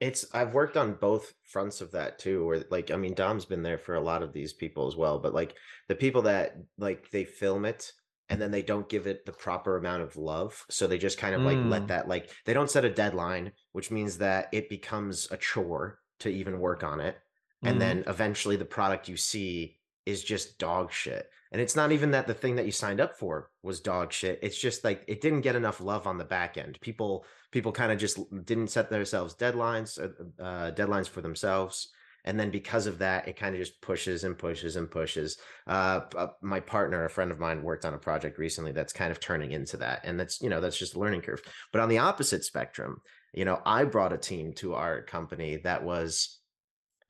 [0.00, 3.62] It's I've worked on both fronts of that too, where like I mean Dom's been
[3.62, 5.54] there for a lot of these people as well, but like
[5.88, 7.92] the people that like they film it
[8.28, 10.64] and then they don't give it the proper amount of love.
[10.70, 11.88] So they just kind of like let Mm.
[11.88, 16.28] that like they don't set a deadline, which means that it becomes a chore to
[16.30, 17.18] even work on it.
[17.62, 17.80] And Mhm.
[17.80, 21.30] then eventually the product you see is just dog shit.
[21.50, 24.38] And it's not even that the thing that you signed up for was dog shit.
[24.42, 26.78] It's just like it didn't get enough love on the back end.
[26.80, 31.92] People people kind of just didn't set themselves deadlines uh, uh, deadlines for themselves
[32.24, 36.00] and then because of that it kind of just pushes and pushes and pushes uh,
[36.16, 39.20] uh, my partner a friend of mine worked on a project recently that's kind of
[39.20, 41.98] turning into that and that's you know that's just a learning curve but on the
[41.98, 43.00] opposite spectrum
[43.32, 46.40] you know i brought a team to our company that was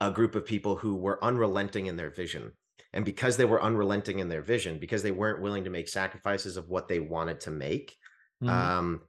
[0.01, 2.51] a group of people who were unrelenting in their vision
[2.93, 6.57] and because they were unrelenting in their vision because they weren't willing to make sacrifices
[6.57, 7.95] of what they wanted to make
[8.43, 8.49] Mhm.
[8.49, 9.01] um,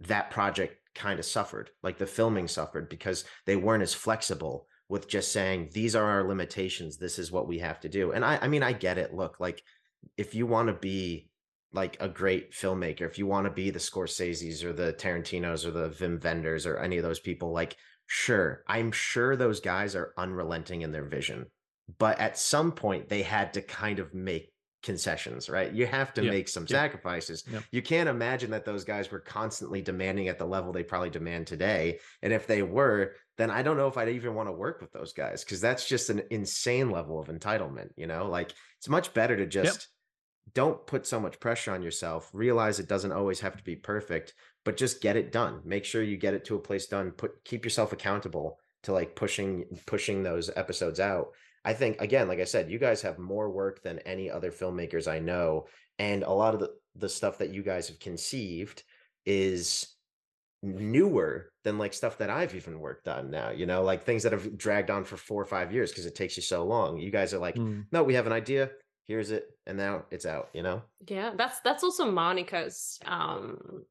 [0.00, 1.70] that project kind of suffered.
[1.82, 6.24] Like the filming suffered because they weren't as flexible with just saying, these are our
[6.24, 6.96] limitations.
[6.96, 8.12] This is what we have to do.
[8.12, 9.14] And I, I mean, I get it.
[9.14, 9.62] Look, like
[10.16, 11.28] if you want to be
[11.72, 15.70] like a great filmmaker, if you want to be the Scorseses or the Tarantinos or
[15.70, 20.12] the Wim Wenders or any of those people, like, sure, I'm sure those guys are
[20.16, 21.46] unrelenting in their vision.
[21.98, 24.53] But at some point, they had to kind of make
[24.84, 25.72] concessions, right?
[25.72, 27.42] You have to make some sacrifices.
[27.72, 31.48] You can't imagine that those guys were constantly demanding at the level they probably demand
[31.48, 31.98] today.
[32.22, 34.92] And if they were, then I don't know if I'd even want to work with
[34.92, 38.28] those guys because that's just an insane level of entitlement, you know?
[38.28, 39.88] Like it's much better to just
[40.52, 42.30] don't put so much pressure on yourself.
[42.32, 45.60] Realize it doesn't always have to be perfect, but just get it done.
[45.64, 47.10] Make sure you get it to a place done.
[47.12, 51.28] Put keep yourself accountable to like pushing pushing those episodes out.
[51.64, 55.10] I think again, like I said, you guys have more work than any other filmmakers
[55.10, 55.66] I know,
[55.98, 58.82] and a lot of the the stuff that you guys have conceived
[59.26, 59.94] is
[60.62, 64.32] newer than like stuff that I've even worked on now, you know, like things that
[64.32, 66.98] have dragged on for 4 or 5 years because it takes you so long.
[66.98, 67.86] You guys are like, Mm.
[67.92, 68.70] "No, we have an idea.
[69.06, 70.82] Here's it." And now it's out, you know?
[71.06, 73.84] Yeah, that's that's also Monica's um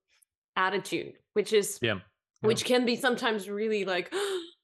[0.56, 1.96] attitude, which is Yeah.
[1.96, 2.48] Yeah.
[2.48, 4.12] which can be sometimes really like,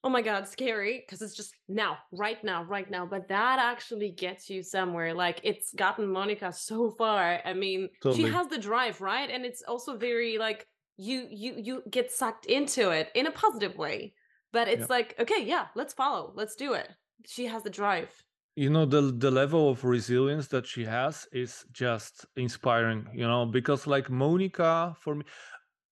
[0.03, 3.05] oh my god, scary because it's just now, right now, right now.
[3.05, 5.13] But that actually gets you somewhere.
[5.13, 7.41] Like it's gotten Monica so far.
[7.45, 8.29] I mean, Totally.
[8.29, 9.29] she has the drive, right?
[9.29, 10.65] And it's also very like
[10.97, 14.13] you you you get sucked into it in a positive way.
[14.51, 14.95] But it's Yeah.
[14.97, 16.89] like, okay, yeah, let's follow, let's do it.
[17.27, 18.09] She has the drive.
[18.55, 23.45] you know the the level of resilience that she has is just inspiring you know
[23.45, 25.23] because like monica for me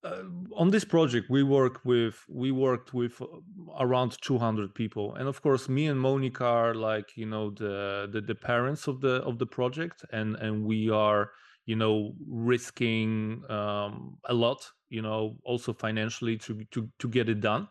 [0.03, 0.23] uh,
[0.55, 3.27] on this project we work with we worked with uh,
[3.79, 5.15] around 200 people.
[5.15, 9.01] And of course me and monica are like you know the, the the parents of
[9.01, 10.05] the of the project.
[10.11, 11.31] And and we are
[11.65, 17.39] you know risking um a lot you know also financially to to to get it
[17.41, 17.67] done.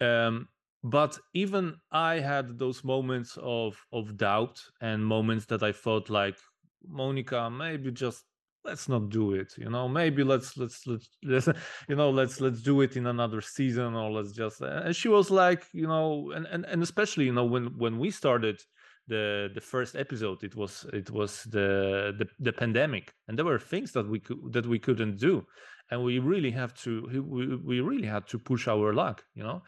[0.00, 0.48] Um
[0.82, 6.38] but even i had those moments of of doubt and moments that i felt like
[6.86, 8.24] monica maybe just
[8.64, 11.48] let's not do it you know maybe let's let's let's, let's
[11.88, 15.08] you know let's let's do it in another season or let's just uh, and she
[15.08, 18.60] was like you know and and, and especially you know when when we started
[19.08, 23.58] the the first episode it was it was the, the the pandemic and there were
[23.58, 25.44] things that we could that we couldn't do
[25.90, 29.62] and we really have to we, we really had to push our luck you know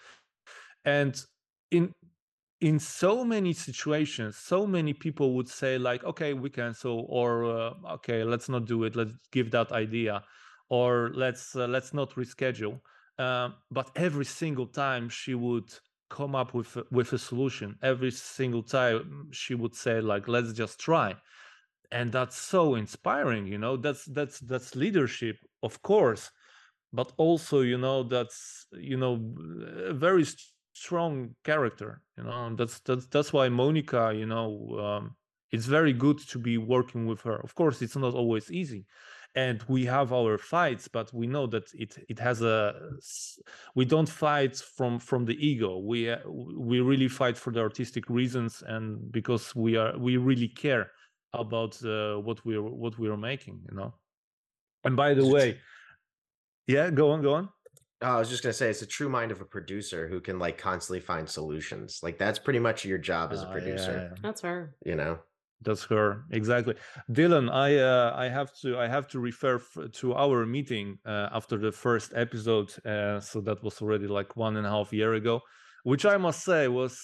[0.84, 1.24] and
[1.70, 1.92] in
[2.62, 7.74] in so many situations so many people would say like okay we cancel or uh,
[7.90, 10.22] okay let's not do it let's give that idea
[10.70, 12.80] or let's uh, let's not reschedule
[13.18, 15.68] um, but every single time she would
[16.08, 20.78] come up with with a solution every single time she would say like let's just
[20.78, 21.12] try
[21.90, 26.30] and that's so inspiring you know that's that's that's leadership of course
[26.92, 29.18] but also you know that's you know
[29.90, 30.24] very
[30.72, 35.16] strong character you know and that's that's that's why monica you know um,
[35.52, 37.36] it's very good to be working with her.
[37.36, 38.86] Of course it's not always easy
[39.34, 42.74] and we have our fights but we know that it it has a
[43.74, 45.78] we don't fight from from the ego.
[45.78, 50.48] We uh, we really fight for the artistic reasons and because we are we really
[50.48, 50.90] care
[51.34, 53.94] about uh, what we're what we're making you know?
[54.84, 55.60] And by the way
[56.66, 57.48] yeah go on go on
[58.02, 60.38] Oh, I was just gonna say it's a true mind of a producer who can
[60.38, 62.00] like constantly find solutions.
[62.02, 64.16] Like that's pretty much your job as a yeah, producer, yeah.
[64.22, 64.74] That's her.
[64.84, 65.18] you know?
[65.64, 66.74] That's her exactly,
[67.10, 67.48] Dillon.
[67.48, 71.56] I uh, I have to I have to refer f- to our meeting uh, after
[71.56, 72.74] the first episode.
[72.84, 75.40] Uh, so that was already like one and a half year ago,
[75.84, 76.98] which I must say was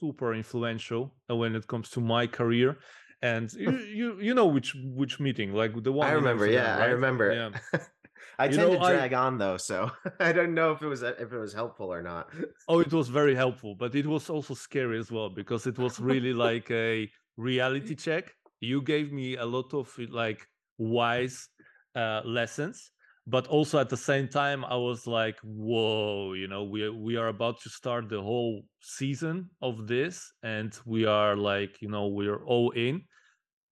[0.00, 2.78] super influential uh, when it comes to my career.
[3.22, 6.76] And you you, you know which which meeting like the one I remember, Amsterdam, yeah,
[6.76, 6.94] I right?
[6.94, 7.32] remember.
[7.72, 7.78] Yeah.
[8.38, 10.86] I You tend know, to I- drag on though, so I don't know if it
[10.86, 12.30] was if it was helpful or not.
[12.68, 16.00] Oh, it was very helpful, but it was also scary as well because it was
[16.00, 18.32] really like a reality check.
[18.60, 20.46] You gave me a lot of like
[20.78, 21.48] wise
[21.94, 22.90] uh, lessons,
[23.26, 27.16] but also at the same time, I was like, "Whoa!" You know, we are- we
[27.16, 32.08] are about to start the whole season of this, and we are like, you know,
[32.08, 33.02] we are all in.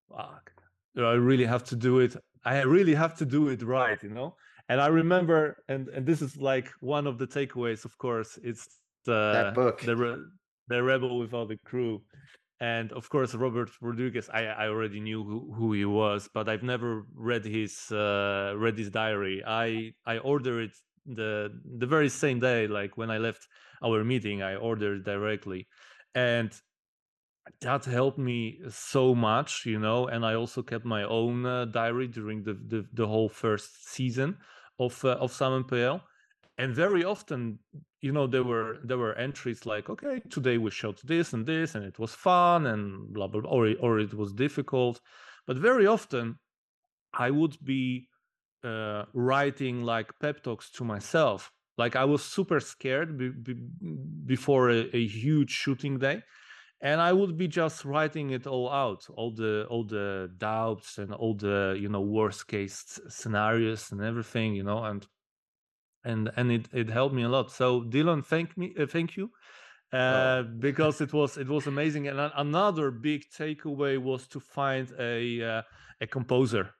[0.08, 0.52] Fuck,
[0.96, 2.16] I really have to do it.
[2.44, 4.36] I really have to do it right, you know.
[4.68, 7.84] And I remember, and and this is like one of the takeaways.
[7.84, 9.80] Of course, it's the book.
[9.82, 10.24] the Re-
[10.68, 12.02] the Rebel Without the Crew,
[12.60, 14.28] and of course Robert Rodriguez.
[14.32, 18.78] I I already knew who, who he was, but I've never read his uh, read
[18.78, 19.42] his diary.
[19.46, 20.76] I I ordered it
[21.06, 23.46] the the very same day, like when I left
[23.82, 24.42] our meeting.
[24.42, 25.66] I ordered directly,
[26.14, 26.52] and
[27.60, 32.06] that helped me so much you know and i also kept my own uh, diary
[32.06, 34.36] during the, the the whole first season
[34.78, 36.00] of uh, of Samen PL
[36.58, 37.58] and very often
[38.00, 41.74] you know there were there were entries like okay today we shot this and this
[41.74, 45.00] and it was fun and blah blah, blah or, or it was difficult.
[45.46, 46.38] But very often
[47.14, 48.08] i would be
[48.64, 51.50] uh, writing like pep talks to myself.
[51.78, 53.54] Like i was super scared be, be,
[54.26, 56.22] before a, a huge shooting day
[56.82, 61.12] and i would be just writing it all out all the all the doubts and
[61.14, 65.06] all the you know worst case scenarios and everything you know and
[66.04, 67.50] and and it it helped me a lot.
[67.50, 69.30] So dillon thank me uh, thank you
[69.92, 69.98] Oh.
[69.98, 72.08] uh, because it was it was amazing.
[72.08, 75.62] And another big takeaway was to find a uh,
[76.00, 76.70] a composer.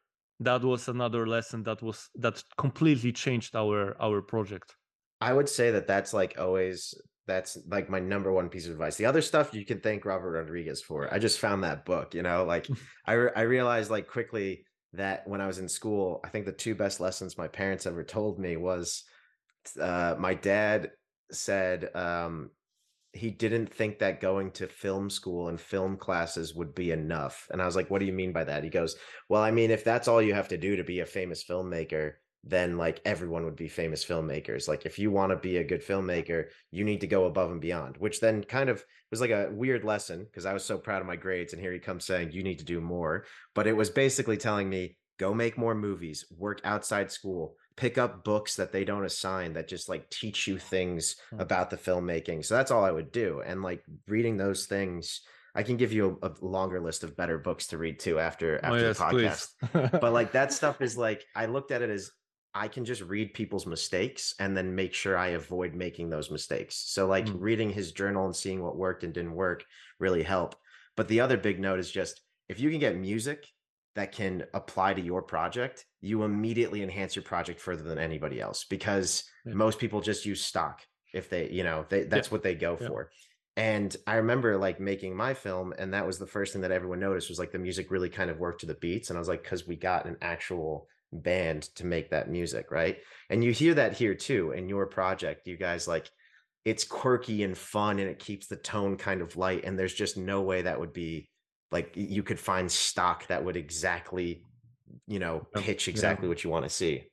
[0.41, 4.77] That was another lesson that was that completely changed our our project.
[5.21, 6.95] I would say that that's like always
[7.27, 8.97] that's like my number one piece of advice.
[8.97, 11.13] The other stuff you can thank Robert Rodriguez for.
[11.13, 12.67] I just found that book, you know, like
[13.07, 16.53] I re- I realized like quickly that when I was in school, I think the
[16.53, 19.05] two best lessons my parents ever told me was
[19.81, 20.91] uh my dad
[21.31, 22.51] said um
[23.13, 27.47] he didn't think that going to film school and film classes would be enough.
[27.51, 28.65] And I was like, what do you mean by that?
[28.65, 28.97] He goes,
[29.29, 32.15] well, I mean, if that's all you have to do to be a famous filmmaker,
[32.45, 34.67] then like everyone would be famous filmmakers.
[34.69, 37.61] Like if you want to be a good filmmaker, you need to go above and
[37.61, 41.01] beyond, which then kind of was like a weird lesson because I was so proud
[41.01, 41.53] of my grades.
[41.53, 43.27] And here he comes saying, you need to do more.
[43.55, 48.25] But it was basically telling me, go make more movies, work outside school, pick up
[48.25, 51.41] books that they don't assign that just like teach you things Hmm.
[51.41, 52.45] about the filmmaking.
[52.45, 53.41] So that's all I would do.
[53.47, 55.21] And like reading those things,
[55.55, 58.59] I can give you a, a longer list of better books to read too after
[58.65, 61.91] oh after yes the podcast but like that stuff is like I looked at it
[61.91, 62.11] as
[62.55, 66.77] I can just read people's mistakes and then make sure I avoid making those mistakes.
[66.77, 67.41] So like Mm.
[67.41, 69.65] reading his journal and seeing what worked and didn't work
[69.99, 70.57] really help.
[70.97, 73.47] But the other big note is just if you can get music
[73.95, 78.65] that can apply to your project, you immediately enhance your project further than anybody else
[78.65, 79.55] because Yeah.
[79.55, 82.87] most people just use stock if they, you know, they that's what they go Yeah.
[82.89, 83.11] for.
[83.57, 87.01] And I remember like making my film, and that was the first thing that everyone
[87.01, 89.11] noticed was like the music really kind of worked to the beats.
[89.11, 92.99] And I was like, because we got an actual band to make that music, right?
[93.31, 95.47] And you hear that here too in your project.
[95.47, 96.11] You guys like
[96.65, 99.65] it's quirky and fun and it keeps the tone kind of light.
[99.65, 101.29] And there's just no way that would be
[101.71, 104.45] like you could find stock that would exactly,
[105.07, 105.93] you know, Yeah, pitch yeah.
[105.93, 107.05] exactly what you want to see.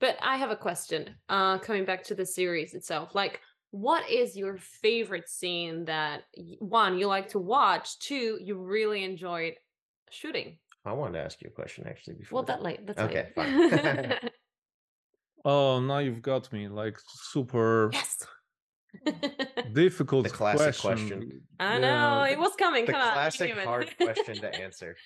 [0.00, 1.14] But I have a question.
[1.28, 6.22] Uh, coming back to the series itself, like, what is your favorite scene that
[6.58, 7.98] one you like to watch?
[7.98, 9.54] Two, you really enjoyed
[10.10, 10.58] shooting.
[10.84, 12.36] I wanted to ask you a question actually before.
[12.36, 12.86] Well, that late.
[12.86, 14.18] That's Okay, late.
[15.44, 18.26] oh now you've got me like super yes.
[19.72, 21.48] difficult The classic question, question.
[21.60, 21.80] I Yeah.
[21.80, 22.86] know it was coming.
[22.86, 23.64] the Come classic give it.
[23.64, 24.96] hard question to answer.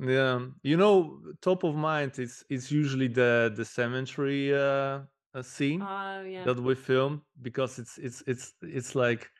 [0.00, 5.80] Yeah, you know, top of mind is is usually the the cemetery uh, uh scene
[5.82, 6.44] Oh yeah.
[6.44, 9.30] that we film because it's it's it's it's like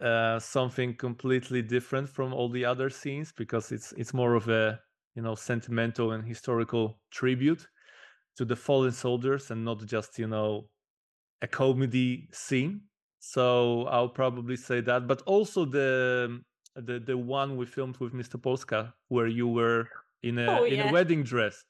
[0.00, 4.80] uh something completely different from all the other scenes because it's it's more of a
[5.14, 7.66] you know sentimental and historical tribute
[8.36, 10.68] to the fallen soldiers and not just you know
[11.42, 12.82] a comedy scene.
[13.18, 15.06] So i'll probably say that.
[15.06, 16.40] But also the
[16.76, 19.88] the the one we filmed with mr polska where you were
[20.22, 20.88] in a Oh, in yeah.
[20.88, 21.64] a wedding dress.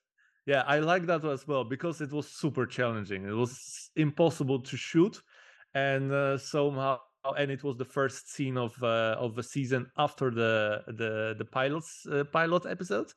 [0.46, 3.24] Yeah i like that as well because it was super challenging.
[3.26, 5.20] It was impossible to shoot
[5.74, 6.98] and uh, somehow
[7.36, 11.44] and it was the first scene of uh, of the season after the the the
[11.44, 13.12] pilots uh, pilot episode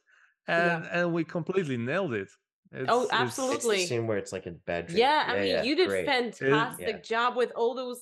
[0.48, 0.76] Yeah.
[0.76, 2.30] and and we completely nailed it
[2.74, 3.86] It's- Oh, it's- It's the Absolutely.
[3.86, 4.98] scene where it's like a bedroom.
[4.98, 6.06] Yeah, I mean, you did great.
[6.08, 7.02] fantastic Yeah.
[7.14, 8.02] job with all those.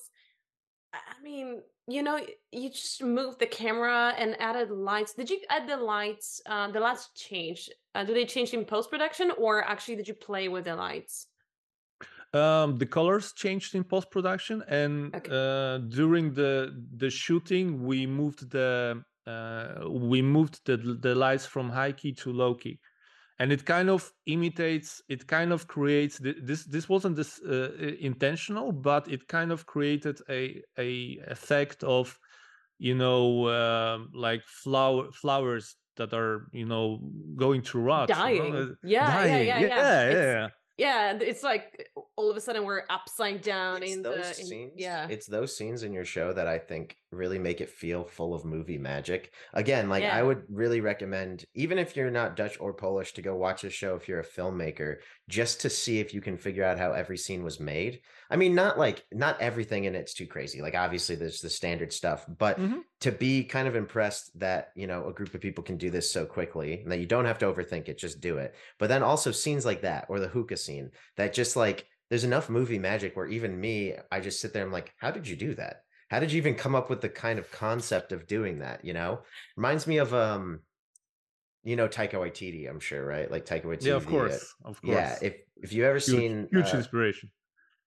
[0.94, 1.46] I I mean,
[1.94, 2.16] you know,
[2.60, 5.12] you just moved the camera and added lights.
[5.20, 6.40] Did you add the lights?
[6.52, 7.68] Uh, the lights changed.
[7.94, 11.14] Uh, do they change in post production, or actually did you play with the lights?
[12.42, 15.30] um the colors changed in post production and Okay.
[15.40, 16.50] uh during the
[17.02, 18.70] the shooting we moved the
[19.26, 22.78] uh we moved the the lights from high key to low key
[23.38, 27.70] and it kind of imitates it kind of creates thi- this this wasn't this uh,
[28.00, 32.18] intentional but it kind of created a a effect of
[32.78, 36.98] you know um like flower flowers that are you know
[37.36, 38.56] going to rot you know, Dying.
[38.56, 39.46] uh, Yeah, yeah, dying.
[39.46, 39.60] yeah, yeah.
[39.60, 40.48] yeah, It's- yeah.
[40.78, 44.40] Yeah, it's like all of a sudden we're upside down It's in those the.
[44.40, 44.72] in- scenes.
[44.76, 45.06] yeah.
[45.10, 48.44] It's those scenes in your show that I think really make it feel full of
[48.44, 49.32] movie magic.
[49.52, 50.16] Again, like Yeah.
[50.16, 53.70] I would really recommend, even if you're not Dutch or Polish, to go watch a
[53.70, 54.96] show if you're a filmmaker,
[55.28, 58.00] just to see if you can figure out how every scene was made.
[58.30, 60.62] I mean, not like not everything in it's too crazy.
[60.62, 62.82] Like obviously there's the standard stuff, but Mhm.
[63.00, 66.10] to be kind of impressed that you know a group of people can do this
[66.10, 69.02] so quickly and that you don't have to overthink it just do it but then
[69.02, 73.16] also scenes like that or the hookah scene that just like there's enough movie magic
[73.16, 75.82] where even me i just sit there i'm like how did you do that
[76.12, 78.92] how did you even come up with the kind of concept of doing that you
[78.92, 79.20] know
[79.56, 80.60] reminds me of um
[81.64, 84.80] you know Taika Waititi i'm sure right like Taika Waititi yeah of uh, course of
[84.80, 87.30] course yeah if if you ever huge, seen huge uh, inspiration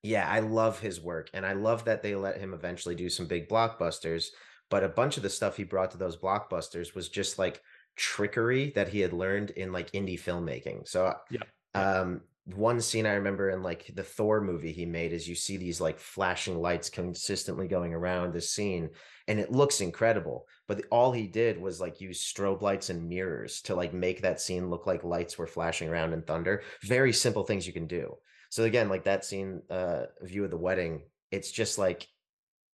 [0.06, 3.26] yeah, I love his work and I love that they let him eventually do some
[3.26, 4.28] big blockbusters.
[4.70, 7.62] but a bunch of the stuff he brought to those blockbusters was just like
[7.96, 10.88] trickery that he had learned in like indie filmmaking.
[10.88, 11.42] So Yeah.
[11.74, 15.58] um one scene I remember in like the Thor movie he made is you see
[15.58, 18.92] these like flashing lights consistently going around the scene
[19.28, 20.48] and it looks incredible.
[20.68, 24.22] But the- all he did was like use strobe lights and mirrors to like make
[24.22, 26.62] that scene look like lights were flashing around in thunder.
[26.84, 28.16] Very simple things you can do.
[28.52, 32.08] So again, like that scene, uh, view of the wedding, it's just like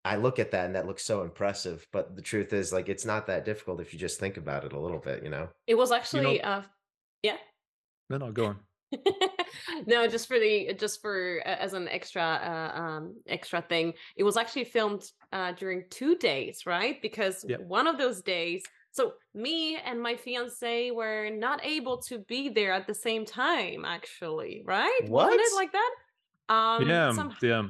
[0.04, 1.88] I look at that and that looks so impressive.
[1.94, 4.74] But the truth is, like, it's not that difficult if you just think about it
[4.74, 5.48] a little bit, you know?
[5.68, 6.64] It was actually, know- uh,
[7.22, 7.38] yeah.
[8.10, 8.60] No, no, go on.
[9.86, 13.94] no, just for the just for uh, as an extra uh, um extra thing.
[14.16, 17.02] It was actually filmed uh during two days, right?
[17.02, 17.62] Because Yep.
[17.62, 22.74] one of those days, so me and my fiance were not able to be there
[22.74, 23.86] at the same time.
[23.86, 25.02] Actually, right?
[25.08, 25.92] Wasn't it like that?
[26.50, 27.64] Um, yeah, yeah.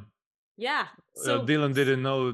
[0.58, 0.82] yeah.
[0.82, 2.34] uh, So Dillon didn't know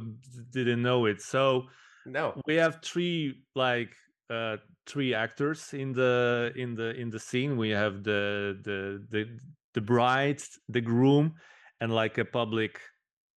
[0.51, 1.21] didn't know it.
[1.21, 1.67] So
[2.05, 2.39] No.
[2.45, 3.93] we have three like
[4.29, 4.57] uh
[4.87, 7.57] three actors in the in the in the scene.
[7.57, 9.39] We have the the the
[9.73, 11.33] the bride, the groom,
[11.81, 12.81] and like a public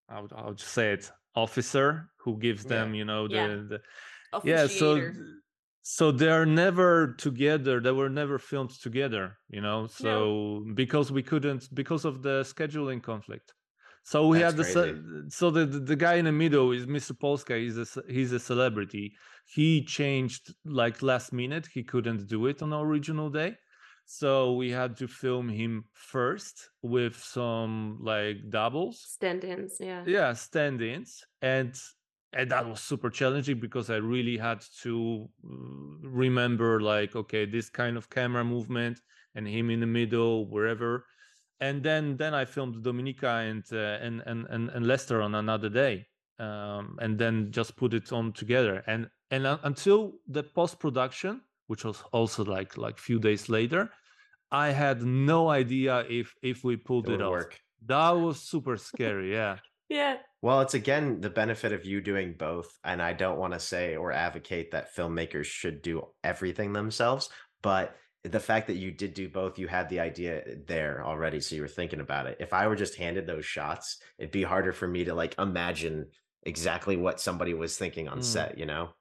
[0.09, 2.69] I would I would say it officer who gives Yeah.
[2.69, 3.47] them, you know, the, Yeah.
[3.69, 3.81] the
[4.43, 5.11] yeah so
[5.83, 11.73] so they're never together they were never filmed together you know so because we couldn't
[11.73, 13.53] because of the scheduling conflict
[14.03, 15.29] so we That's had the ce- crazy.
[15.29, 18.39] so the, the the guy in the middle is mr polska he's a he's a
[18.39, 19.13] celebrity
[19.45, 23.55] he changed like last minute he couldn't do it on the original day
[24.05, 29.77] so we had to film him first with some like doubles stand-ins.
[29.79, 30.03] Yeah.
[30.05, 31.75] yeah stand-ins and
[32.33, 37.69] and that was super challenging because i really had to uh, remember like okay this
[37.69, 38.99] kind of camera movement
[39.35, 41.05] and him in the middle wherever
[41.61, 45.69] and then then i filmed dominika and uh, and, and and and lester on another
[45.69, 46.05] day
[46.39, 51.41] um and then just put it on together and and uh, until the post production
[51.67, 53.89] which was also like like few days later
[54.51, 57.59] i had no idea if if we pulled It it, off work.
[57.85, 59.57] that was super scary yeah
[59.91, 60.19] Yeah.
[60.41, 62.69] Well, it's again the benefit of you doing both.
[62.85, 67.27] And I don't want to say or advocate that filmmakers should do everything themselves,
[67.61, 67.93] but
[68.23, 71.39] the fact that you did do both, you had the idea there already.
[71.41, 72.37] So you were thinking about it.
[72.39, 76.07] If I were just handed those shots, it'd be harder for me to like imagine
[76.43, 78.23] exactly what somebody was thinking on Mm.
[78.23, 78.93] set, you know?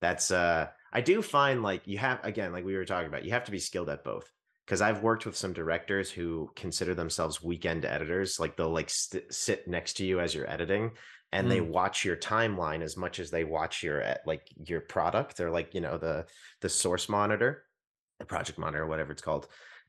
[0.00, 3.32] That's uh I do find like you have again, like we were talking about, you
[3.32, 4.30] have to be skilled at both
[4.64, 8.38] because I've worked with some directors who consider themselves weekend editors.
[8.40, 10.92] Like they'll like st- sit next to you as you're editing,
[11.32, 11.68] and they Mm.
[11.70, 15.74] watch your timeline as much as they watch your eh, like your product or like
[15.74, 16.26] you know the
[16.60, 17.65] the source monitor,
[18.24, 19.46] project monitor, or whatever it's called,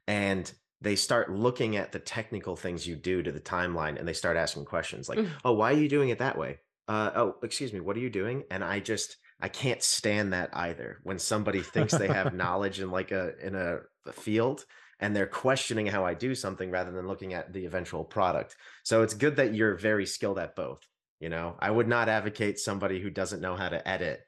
[0.08, 0.52] and
[0.82, 4.38] they start looking at the technical things you do to the timeline, and they start
[4.38, 5.30] asking questions like, Mm.
[5.46, 6.60] "Oh, why are you doing it that way?
[6.88, 10.50] Uh, oh, excuse me, what are you doing?" And I just I can't stand that
[10.54, 11.00] either.
[11.04, 14.66] When somebody thinks they have knowledge in like a in a, a field
[15.00, 18.56] and they're questioning how I do something rather than looking at the eventual product.
[18.84, 20.80] So it's good that you're very skilled at both.
[21.20, 24.22] You know, I would not advocate somebody who doesn't know how to edit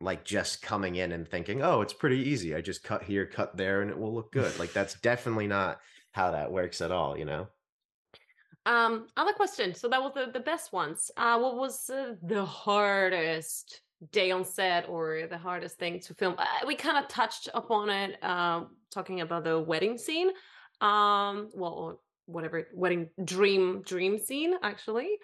[0.00, 2.54] like just coming in and thinking, "Oh, it's pretty easy.
[2.54, 5.80] I just cut here, cut there and it will look good." Like that's definitely not
[6.12, 7.48] how that works at all, you know.
[8.66, 9.74] Um, other question.
[9.74, 11.10] So that was the, the best ones.
[11.16, 13.80] Uh, what was uh, the hardest
[14.10, 16.34] day on set or the hardest thing to film?
[16.36, 20.30] Uh, we kind of touched upon it, um, talking about the wedding scene.
[20.80, 25.16] Um, well, whatever wedding dream dream scene actually.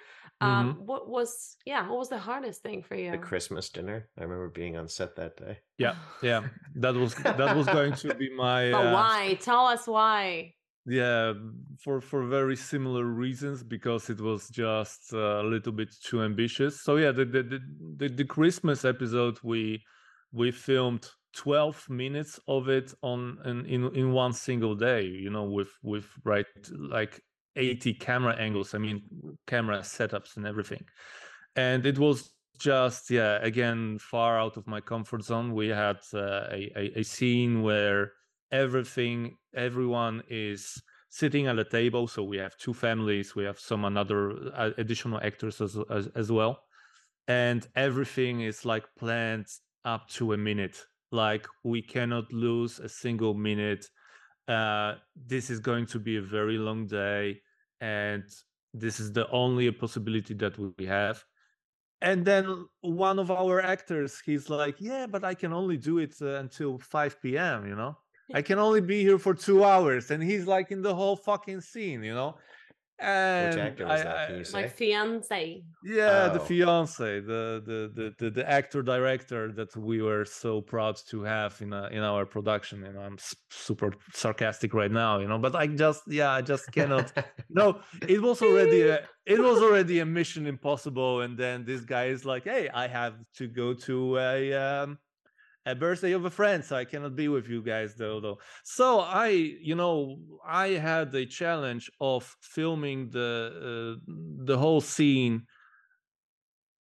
[0.43, 1.88] Um, what was yeah?
[1.88, 3.11] What was the hardest thing for you?
[3.12, 4.09] The Christmas dinner.
[4.18, 5.59] I remember being on set that day.
[5.78, 6.43] yeah yeah
[6.76, 9.38] that was that was going to be my But uh, why?
[9.40, 10.55] Tell us why.
[10.84, 11.32] yeah
[11.82, 16.82] for for very similar reasons because it was just uh, a little bit too ambitious
[16.82, 17.61] so yeah the the the,
[18.01, 19.62] the, the christmas episode we
[20.32, 21.05] we filmed
[21.36, 26.07] 12 minutes of it on in, in in one single day you know with with
[26.24, 26.47] right
[26.97, 27.14] like
[27.57, 29.03] 80 camera angles i mean
[29.46, 30.84] camera setups and everything.
[31.57, 35.53] And it was just yeah again far out of my comfort zone.
[35.53, 38.12] We had uh, a, a scene where
[38.50, 42.07] everything everyone is sitting at a table.
[42.07, 46.30] So we have two families we have some another uh, additional actors as, as as
[46.30, 46.61] well.
[47.28, 49.46] And everything is like planned
[49.84, 50.78] up to a minute.
[51.11, 53.84] Like we cannot lose a single minute
[54.49, 57.40] uh this is going to be a very long day
[57.80, 58.24] and
[58.74, 61.22] this is the only possibility that we have.
[62.01, 66.14] And then one of our actors he's like yeah but i can only do it
[66.20, 67.97] uh, until 5 p.m you know?
[68.34, 70.11] I can only be here for two hours.
[70.11, 72.36] And he's like in the whole fucking scene you know
[72.99, 74.26] And actor was I- that?
[74.26, 74.62] Can I- you say?
[74.62, 75.62] My fiance.
[75.84, 76.45] yeah, the Oh.
[76.45, 81.61] fiance, the, the the the the actor director that we were so proud to have
[81.61, 82.84] in a, in our production.
[82.84, 83.16] And I'm
[83.51, 85.38] super sarcastic right now, you know.
[85.38, 87.12] But I just yeah, I just cannot.
[87.51, 92.05] no, it was already a, it was already a mission impossible, and then this guy
[92.07, 94.99] is like, "Hey, I have to go to a um,
[95.66, 99.00] a birthday of a friend, so I cannot be with you guys though." Though, so
[99.00, 104.12] I, you know, I had the challenge of filming the uh,
[104.44, 105.46] the whole scene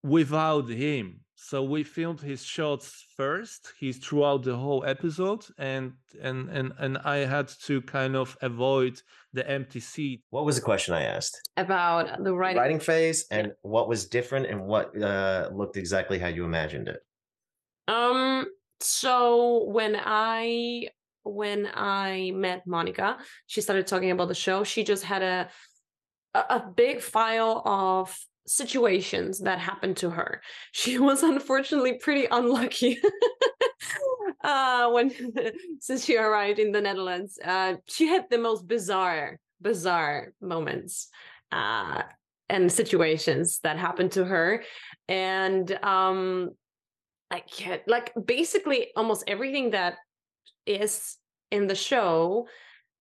[0.02, 1.20] without him.
[1.34, 3.72] So we filmed his shots first.
[3.78, 9.02] He's throughout the whole episode, and and and and I had to kind of avoid
[9.32, 10.22] the empty seat.
[10.30, 11.40] what was the question I asked?
[11.56, 12.58] About the writing.
[12.58, 17.00] Writing phase and what was different and what uh, looked exactly how you imagined it.
[17.88, 18.46] Um.
[18.82, 20.88] So when I
[21.24, 24.64] when I met Monica, she started talking about the show.
[24.64, 25.48] She just had a
[26.34, 28.16] a, big file of
[28.46, 30.40] situations that happened to her.
[30.72, 32.98] She was unfortunately pretty unlucky.
[34.44, 35.12] uh when
[35.80, 41.08] since she arrived in the Netherlands, uh she had the most bizarre bizarre moments
[41.52, 42.02] uh
[42.48, 44.64] and situations that happened to her
[45.08, 46.50] and um
[47.32, 49.94] I can't like basically almost everything that
[50.66, 51.16] is
[51.50, 52.46] in the show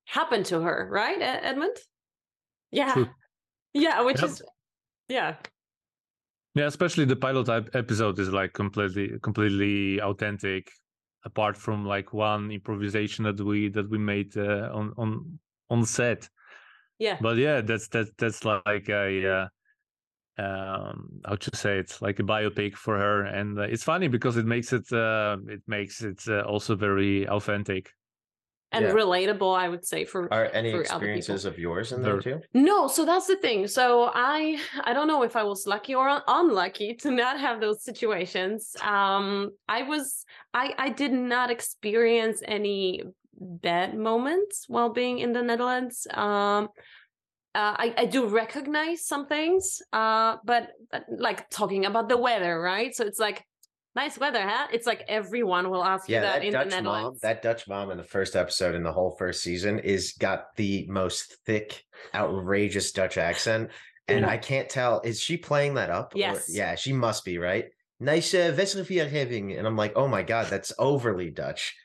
[0.06, 1.78] happened to her, right, Edmund?
[2.72, 2.94] Yeah.
[2.94, 3.10] True.
[3.74, 4.30] Yeah, which Yep.
[4.30, 4.42] is
[5.10, 5.36] yeah.
[6.56, 10.72] Yeah, especially the pilot episode is like completely completely authentic.
[11.24, 16.28] Apart from like one improvisation that we that we made uh, on on on set,
[17.00, 17.18] Yeah.
[17.22, 19.48] but yeah, that's that's that's like a uh,
[20.46, 20.96] um
[21.28, 24.46] how to say it's like a biopic for her, and uh, it's funny because it
[24.56, 27.86] makes it uh, it makes it uh, also very authentic.
[28.74, 28.94] and Yeah.
[29.04, 32.40] relatable, I would say, for Are any for experiences of yours in there There- too?
[32.70, 33.68] No, so that's the thing.
[33.68, 33.84] So
[34.34, 34.38] I
[34.90, 36.08] I don't know if I was lucky or
[36.40, 38.60] unlucky to not have those situations.
[38.96, 39.26] Um
[39.78, 40.06] I was
[40.64, 42.82] I I did not experience any
[43.68, 45.96] bad moments while being in the Netherlands.
[46.26, 46.70] Um
[47.54, 52.60] uh, I, I do recognize some things, uh, but, but like talking about the weather,
[52.62, 52.96] right?
[52.96, 53.44] So it's like
[53.96, 54.68] nice weather, huh?
[54.72, 57.22] It's like everyone will ask you that, that, in the Dutch mom, Netherlands.
[57.22, 60.86] that Dutch mom in the first episode in the whole first season is got the
[60.88, 61.84] most thick,
[62.16, 63.70] outrageous Dutch accent.
[64.08, 66.16] And I can't tell, is she playing that up?
[66.16, 66.48] or- Yes.
[66.50, 67.66] yeah, she must be, right?
[68.00, 69.52] Nice uh, having.
[69.54, 71.76] And I'm like, oh my God, that's overly Dutch.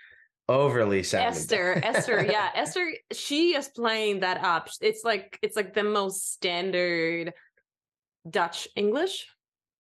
[0.49, 1.29] Overly sounding.
[1.29, 4.69] Esther, Esther, yeah, Esther, she is playing that up.
[4.81, 7.33] It's like it's like the most standard
[8.29, 9.27] Dutch English,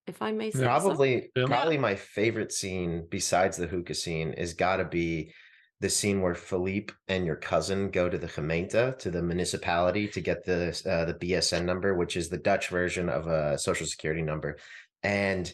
[0.06, 0.58] if I may say.
[0.60, 0.64] so.
[0.64, 1.46] Probably, Yeah.
[1.46, 5.32] probably my favorite scene besides the hookah scene is got to be
[5.80, 10.20] the scene where Philippe and your cousin go to the gemeente, to the municipality, to
[10.20, 14.22] get the uh, the BSN number, which is the Dutch version of a social security
[14.22, 14.56] number,
[15.04, 15.52] and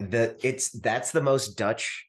[0.00, 2.06] the it's that's the most Dutch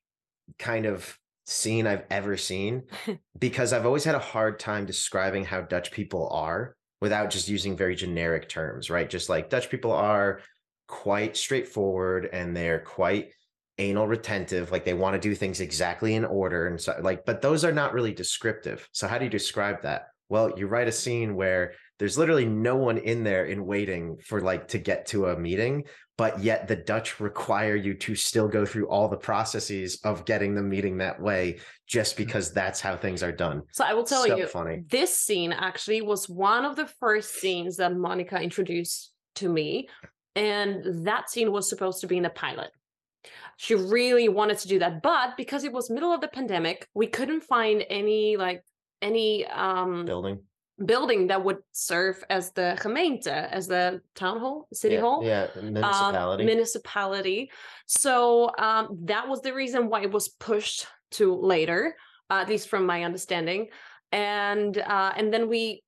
[0.60, 2.84] kind of scene I've ever seen
[3.40, 7.76] because I've always had a hard time describing how Dutch people are without just using
[7.76, 9.10] very generic terms, right?
[9.10, 10.42] Just like Dutch people are
[10.88, 13.32] quite straightforward and they're quite
[13.78, 17.42] anal retentive like they want to do things exactly in order and so like but
[17.42, 20.92] those are not really descriptive so how do you describe that well you write a
[20.92, 25.28] scene where there's literally no one in there in waiting for like to get to
[25.28, 25.84] a meeting
[26.18, 30.56] but yet the dutch require you to still go through all the processes of getting
[30.56, 34.26] the meeting that way just because that's how things are done So I will tell
[34.26, 39.12] so you, funny this scene actually was one of the first scenes that Monica introduced
[39.36, 39.90] to me.
[40.36, 42.72] And that scene was supposed to be in the pilot.
[43.58, 45.02] She really wanted to do that.
[45.04, 48.64] But because it was middle of the pandemic, we couldn't find any like
[49.02, 50.40] any um building
[50.86, 55.24] building that would serve as the gemeente, as the town hall, city yeah, hall.
[55.24, 57.52] yeah um, municipality municipality.
[57.86, 61.96] So um, that was the reason why it was pushed to later,
[62.30, 63.68] uh, at least from my understanding.
[64.12, 65.84] And uh, and then we,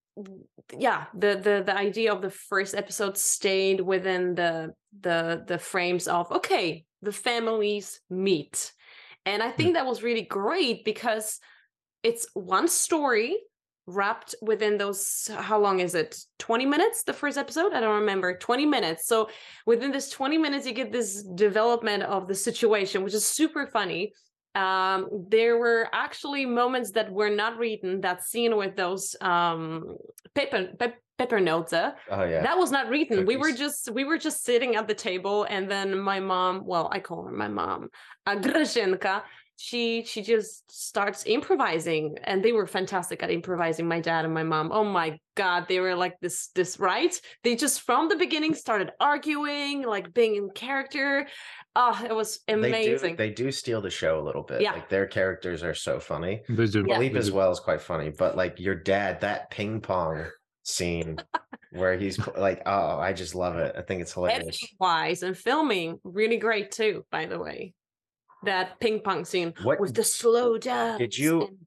[0.78, 6.08] yeah, the the the idea of the first episode stayed within the the the frames
[6.08, 8.72] of okay, the families meet,
[9.26, 11.40] and I think that was really great because
[12.04, 13.38] it's one story
[13.86, 16.18] wrapped within those how long is it?
[16.40, 17.74] 20 minutes the first episode?
[17.74, 18.38] I don't remember.
[18.38, 19.08] 20 minutes.
[19.08, 19.30] So
[19.66, 24.14] within this 20 minutes you get this development of the situation which is super funny.
[24.56, 29.98] Um there were actually moments that were not written that scene with those um
[30.36, 32.42] paper pe- pepper notes uh, oh yeah.
[32.42, 33.26] that was not written.
[33.26, 36.90] We were just we were just sitting at the table and then my mom well
[36.92, 37.90] i call her my mom
[38.28, 39.22] Grażynka
[39.58, 44.44] she she just starts improvising and they were fantastic at improvising my dad and my
[44.44, 48.54] mom oh my god they were like this this right they just from the beginning
[48.56, 51.28] started arguing like being in character
[51.76, 54.62] oh it was amazing They do, they do steal the show a little bit.
[54.62, 54.74] Yeah.
[54.74, 56.42] Like their characters are so funny.
[56.50, 56.86] They do.
[56.88, 56.96] Yeah.
[56.96, 60.26] Philippe they as well is quite funny, but like your dad, that ping pong
[60.64, 61.18] scene
[61.72, 63.76] where he's like, oh, I just love it.
[63.78, 64.42] I think it's hilarious.
[64.42, 67.74] editing wise and filming really great too by the way
[68.46, 71.58] that ping pong scene What with the slow down Did you-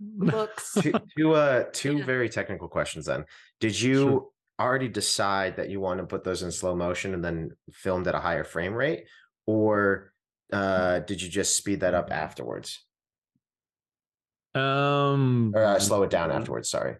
[0.18, 2.04] looks two, two uh two Yeah.
[2.04, 3.24] very technical questions then.
[3.60, 7.52] Did you already decide that you want to put those in slow motion and then
[7.72, 9.04] filmed at a higher frame rate?
[9.46, 10.12] Or
[10.52, 12.84] uh did you just speed that up afterwards?
[14.54, 16.96] Um, Or uh, slow it down afterwards, sorry.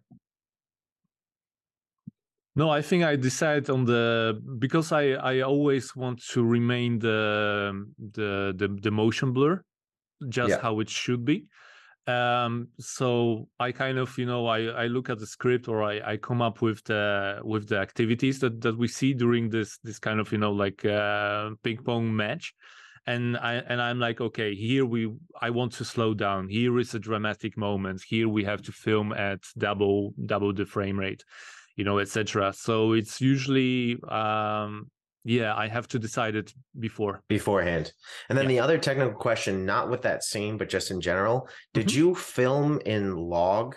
[2.56, 7.72] No, I think I decide on the because I I always want to remain the
[7.98, 9.62] the the, the motion blur,
[10.28, 10.60] just Yeah.
[10.62, 11.46] how it should be.
[12.06, 16.12] Um, so I kind of you know I I look at the script or I
[16.12, 19.98] I come up with the with the activities that that we see during this this
[19.98, 22.54] kind of you know like uh, ping pong match.
[23.06, 26.48] And I and I'm like, okay, here we I want to slow down.
[26.48, 28.02] Here is a dramatic moment.
[28.06, 31.24] Here we have to film at double double the frame rate
[31.76, 32.52] you know, etc.
[32.52, 34.90] So it's usually, um,
[35.24, 37.22] yeah, I have to decide it before.
[37.28, 37.92] beforehand.
[38.28, 38.48] And then Yeah.
[38.56, 41.94] the other technical question, not with that scene, but just in general, did Mhm.
[41.96, 43.76] you film in log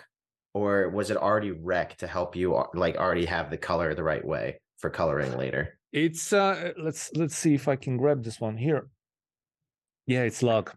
[0.54, 4.02] or was it already rec to help you uh, like already have the color the
[4.04, 5.78] right way for coloring later?
[5.92, 8.88] It's uh, let's let's see if I can grab this one here.
[10.06, 10.74] Yeah, it's log.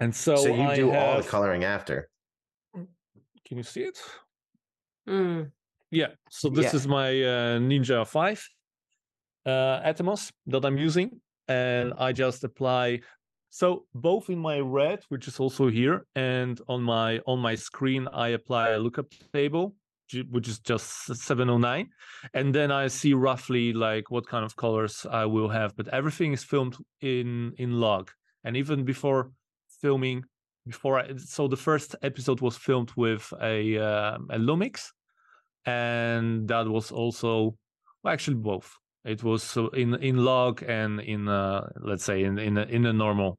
[0.00, 2.08] And so, So, you I do all the coloring after.
[2.74, 3.98] Can you see it?
[5.08, 5.50] Mm.
[5.90, 6.08] Yeah.
[6.30, 6.76] So this Yeah.
[6.76, 8.46] is my uh, Ninja Five
[9.46, 13.00] uh, Atomos that I'm using, and I just apply.
[13.50, 18.06] So both in my red, which is also here, and on my on my screen,
[18.12, 19.74] I apply a lookup table,
[20.30, 21.88] which is just 709,
[22.34, 25.74] and then I see roughly like what kind of colors I will have.
[25.76, 28.10] But everything is filmed in in log,
[28.44, 29.30] and even before
[29.80, 30.24] filming,
[30.66, 34.92] before I, so the first episode was filmed with a uh, a Lumix
[35.68, 37.30] and that was also
[38.02, 38.68] well, actually both
[39.04, 41.60] it was so in in log and in uh
[41.90, 43.30] let's say in in a, in a normal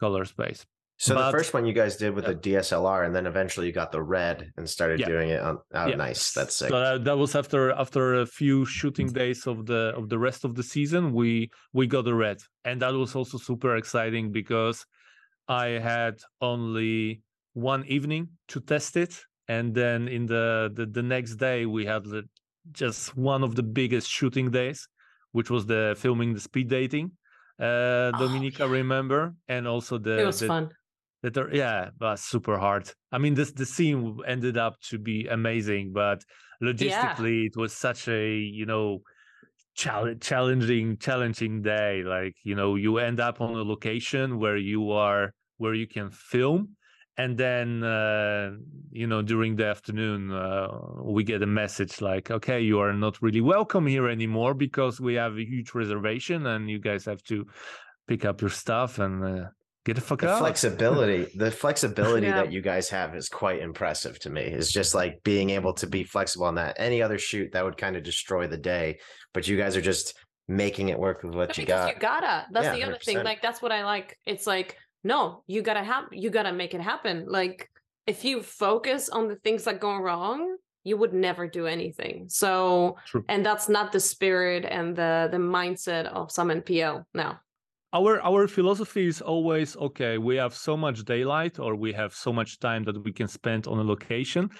[0.00, 0.62] color space
[1.06, 2.34] So But- the first one you guys did with Yeah.
[2.34, 5.10] the DSLR and then eventually you got the red and started Yeah.
[5.14, 6.06] doing it on oh Yeah.
[6.06, 6.22] nice.
[6.38, 6.70] That's sick.
[6.72, 10.40] so that, that was after after a few shooting days of the of the rest
[10.48, 11.30] of the season we
[11.78, 14.76] we got the red and that was also super exciting because
[15.64, 16.14] i had
[16.52, 17.22] only
[17.72, 19.12] one evening to test it
[19.48, 22.22] and then in the the, the next day we had the,
[22.72, 24.88] just one of the biggest shooting days
[25.32, 27.10] which was the filming the speed dating
[27.60, 28.66] uh Oh, dominika yeah.
[28.66, 29.34] remember?
[29.48, 30.70] And also the it was the, fun.
[31.22, 32.90] that are yeah but super hard.
[33.10, 36.24] I mean this the scene ended up to be amazing but
[36.62, 39.02] logistically it was such a you know
[39.74, 42.02] challenging challenging day.
[42.04, 46.10] Like you know you end up on a location where you are where you can
[46.10, 46.76] film
[47.18, 48.50] and then uh,
[48.90, 50.68] you know during the afternoon uh,
[51.02, 55.14] we get a message like okay you are not really welcome here anymore because we
[55.14, 57.44] have a huge reservation and you guys have to
[58.06, 59.44] pick up your stuff and uh,
[59.84, 60.38] get the fuck the out.
[60.38, 62.36] flexibility the flexibility Yeah.
[62.42, 64.42] that you guys have is quite impressive to me.
[64.42, 66.76] It's just like being able to be flexible on that.
[66.78, 68.98] Any other shoot that would kind of destroy the day
[69.34, 70.14] but you guys are just
[70.48, 71.94] making it work with what But you got.
[71.94, 73.24] you gotta that's Yeah, the other thing 100%.
[73.24, 74.16] like that's what i like.
[74.24, 77.70] It's like no you gotta have you gotta make it happen like
[78.06, 82.96] if you focus on the things that go wrong you would never do anything so
[83.06, 83.24] True.
[83.28, 87.34] and that's not the spirit and the the mindset of some npo no.
[87.94, 92.30] Our our philosophy is always okay we have so much daylight or we have so
[92.32, 94.50] much time that we can spend on a location.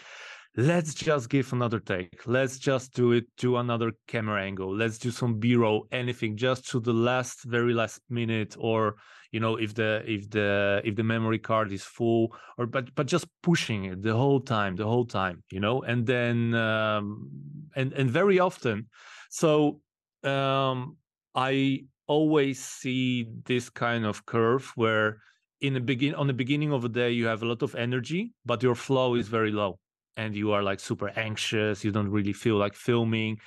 [0.56, 2.26] Let's just give another take.
[2.26, 4.74] Let's just do it to another camera angle.
[4.74, 8.96] Let's do some b-roll anything just to the last very last minute or
[9.32, 13.06] you know if the if the if the memory card is full or but but
[13.06, 17.28] just pushing it the whole time the whole time you know and then um
[17.76, 18.86] and and very often
[19.30, 19.80] so
[20.24, 20.96] um
[21.34, 25.18] i always see this kind of curve where
[25.60, 28.32] in the begin on the beginning of the day you have a lot of energy
[28.46, 29.78] but your flow is very low
[30.18, 33.38] and you are like super anxious you don't really feel like filming.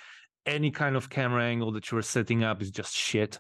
[0.47, 3.37] Any kind of camera angle that you're setting up is just shit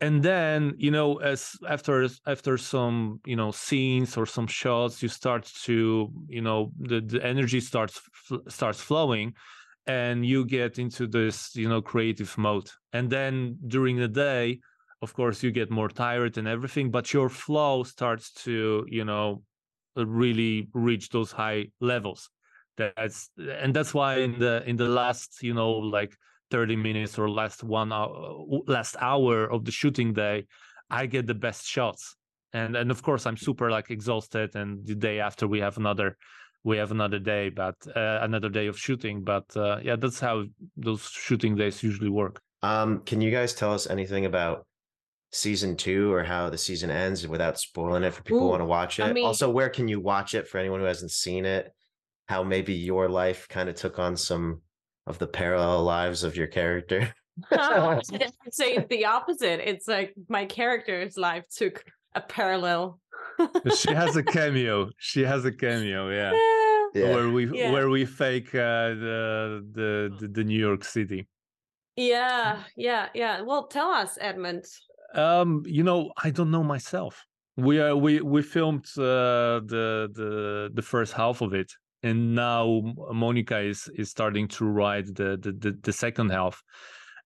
[0.00, 5.08] and then you know as after after some you know scenes or some shots you
[5.08, 8.00] start to you know the, the energy starts
[8.48, 9.34] starts flowing
[9.86, 12.70] and you get into this you know creative mode.
[12.92, 14.60] And then during the day
[15.02, 19.42] of course you get more tired and everything but your flow starts to you know
[19.96, 22.30] really reach those high levels.
[22.76, 26.16] That's and that's why in the in the last you know like
[26.50, 30.46] 30 minutes or last one hour last hour of the shooting day
[30.90, 32.16] i get the best shots.
[32.52, 36.16] And and of course i'm super like exhausted and the day after we have another
[36.64, 39.22] we have another day but uh, another day of shooting.
[39.22, 40.44] But uh, yeah that's how
[40.76, 42.40] those shooting days usually work.
[42.62, 44.66] Um can you guys tell us anything about
[45.32, 48.66] season two or how the season ends without spoiling it for people who want to
[48.66, 49.04] watch it?
[49.04, 51.72] I mean- also where can you watch it for anyone who hasn't seen it?
[52.26, 54.60] How maybe your life kind of took on some
[55.06, 57.12] of the parallel lives of your character
[57.50, 58.02] I'd
[58.52, 59.60] say the opposite.
[59.68, 61.84] It's like my character's life took
[62.14, 63.00] a parallel.
[63.76, 66.32] she has a cameo she has a cameo yeah
[66.94, 67.70] yeah where we Yeah.
[67.72, 71.26] where we fake uh, the, the the the New York City.
[71.96, 73.42] yeah, yeah, yeah.
[73.42, 74.64] Well, tell us, Edmund.
[75.14, 77.24] Um, you know, I don't know myself.
[77.56, 81.70] We are we we filmed uh, the the the first half of it,
[82.02, 82.82] and now
[83.12, 86.62] Monica is is starting to write the the the, the second half,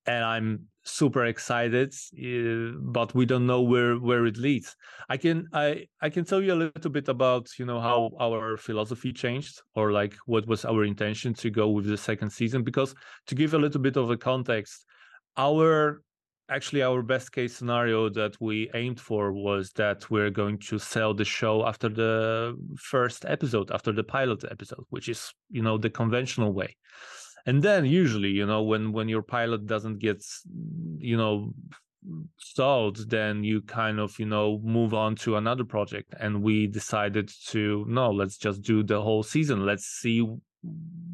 [0.06, 4.76] and I'm super excited, uh, but we don't know where where it leads.
[5.08, 8.56] I can I I can tell you a little bit about you know how our
[8.56, 12.94] philosophy changed or like what was our intention to go with the second season because
[13.26, 14.84] to give a little bit of a context,
[15.36, 16.02] our
[16.48, 21.14] actually our best case scenario that we aimed for was that we're going to sell
[21.14, 25.90] the show after the first episode after the pilot episode which is you know the
[25.90, 26.76] conventional way.
[27.46, 30.24] And then usually you know when when your pilot doesn't get
[30.98, 31.54] you know
[32.36, 36.14] sold then you kind of you know move on to another project.
[36.20, 39.64] And we decided to no let's just do the whole season.
[39.64, 40.26] Let's see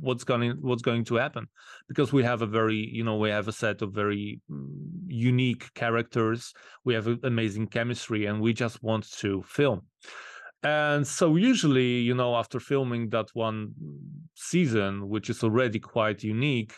[0.00, 1.46] what's going what's going to happen.
[1.88, 4.66] Because we have a very you know we have a set of very mm,
[5.06, 6.52] unique characters.
[6.84, 9.82] We have amazing chemistry and we just want to film.
[10.62, 13.72] And so usually you know after filming that one
[14.34, 16.74] season which is already quite unique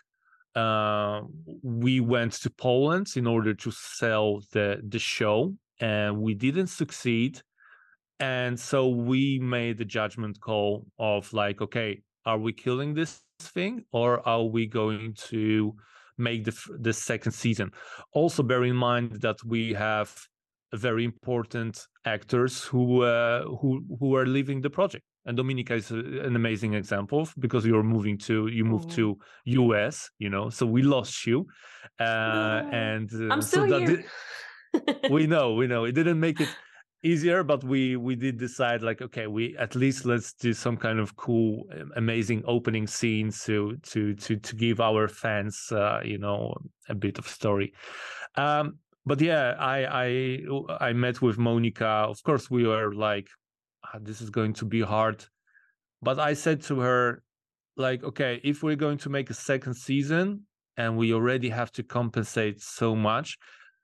[0.55, 1.23] uh,
[1.63, 7.41] we went to poland in order to sell the the show and we didn't succeed.
[8.21, 13.85] And so we made the judgment call of like okay are we killing this thing
[13.93, 15.75] or are we going to
[16.19, 17.71] make the the second season
[18.13, 20.09] also bear in mind that we have
[20.75, 25.99] very important actors who uh, who who are leaving the project and dominika is a,
[26.29, 28.95] an amazing example of- because you're moving to you moved Mhm.
[29.47, 31.39] to us you know so we lost you
[32.01, 32.71] uh, No.
[32.73, 33.97] and uh, I'm so still that here.
[33.97, 36.49] di- we know we know it didn't make it
[37.03, 41.01] easier but we we did decide like okay we at least let's do some kind
[41.01, 41.65] of cool
[41.97, 46.55] amazing opening scenes to to to to give our fans uh you know
[46.89, 47.73] a bit of story.
[48.37, 52.07] Um but yeah i i i met with monica.
[52.09, 53.29] Of course we were like
[53.85, 55.25] "Ah, this is going to be hard.
[56.03, 57.23] But i said to her
[57.77, 60.47] like okay if we're going to make a second season
[60.77, 63.39] and we already have to compensate so much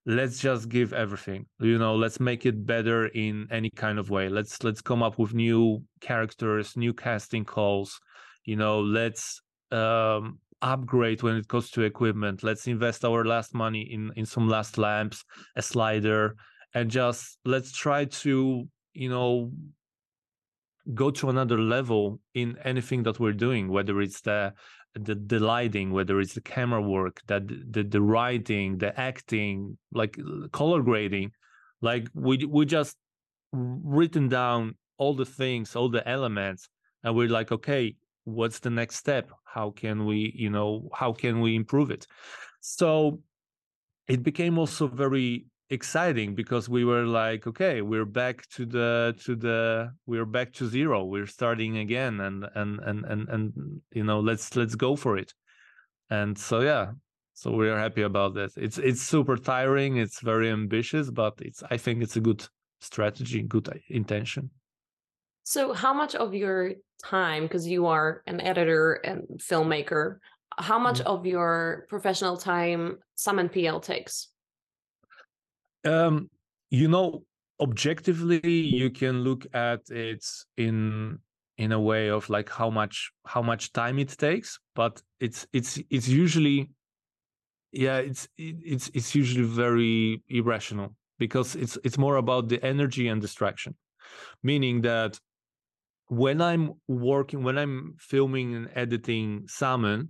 [0.09, 4.31] let's just give everything you know let's make it better in any kind of way.
[4.31, 8.01] Let's let's come up with new characters new casting calls
[8.45, 12.43] you know let's um upgrade when it comes to equipment.
[12.43, 15.25] Let's invest our last money in in some last lamps
[15.57, 16.37] a slider
[16.73, 19.53] and just let's try to you know
[20.95, 24.55] go to another level in anything that we're doing whether it's the
[25.05, 30.19] the, the lighting whether it's the camera work that the, the writing the acting like
[30.19, 31.31] uh, color grading
[31.81, 32.97] like we we just
[33.53, 36.69] written down all the things all the elements
[37.05, 37.95] and we're like okay
[38.29, 39.31] what's the next step?
[39.45, 42.07] How can we you know how can we improve it?
[42.61, 43.21] So
[44.07, 49.37] it became also very exciting because we were like okay we're back to the to
[49.37, 53.53] the we're back to zero we're starting again and and and and, and
[53.93, 55.35] you know let's let's go for it
[56.11, 56.93] and so yeah
[57.35, 61.63] so we are happy about that it's it's super tiring it's very ambitious but it's
[61.71, 62.47] i think it's a good
[62.81, 64.51] strategy good intention
[65.45, 70.19] So, how much of your time, because you are an editor and filmmaker,
[70.59, 71.07] how much Mm-hmm.
[71.07, 74.29] of your professional time Samen PL takes?
[75.85, 76.31] Um
[76.71, 77.25] you know
[77.61, 80.25] objectively you can look at it
[80.57, 81.19] in
[81.57, 85.81] in a way of like how much how much time it takes but it's it's
[85.91, 86.71] it's usually
[87.73, 93.21] yeah it's it's it's usually very irrational because it's it's more about the energy and
[93.21, 93.75] distraction.
[94.43, 95.19] Meaning that
[96.09, 100.09] when i'm working when i'm filming and editing Samen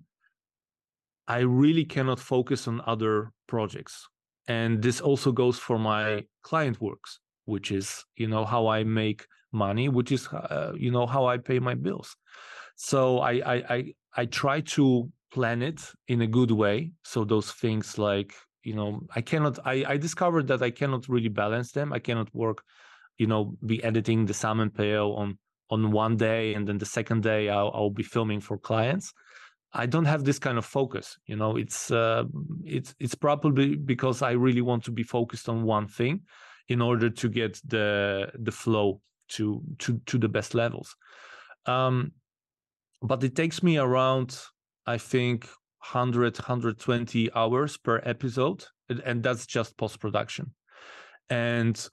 [1.27, 4.09] i really cannot focus on other projects
[4.49, 9.27] and this also goes for my client works which is you know how i make
[9.53, 12.17] money which is uh, you know how i pay my bills.
[12.77, 16.93] So I, I i i try to plan it in a good way.
[17.05, 21.29] So those things like you know i cannot i i discovered that i cannot really
[21.29, 21.93] balance them.
[21.93, 22.63] I cannot work
[23.17, 25.39] you know be editing the Samen PL on
[25.71, 29.13] on one day and then the second day I'll, I'll be filming for clients
[29.73, 32.25] i don't have this kind of focus you know it's uh,
[32.65, 36.21] it's it's probably because i really want to be focused on one thing
[36.69, 40.97] in order to get the the flow to to to the best levels.
[41.67, 42.13] Um
[43.03, 44.37] but it takes me around
[44.87, 45.45] i think
[45.93, 48.65] 100 120 hours per episode
[49.05, 50.53] and that's just post production
[51.31, 51.89] and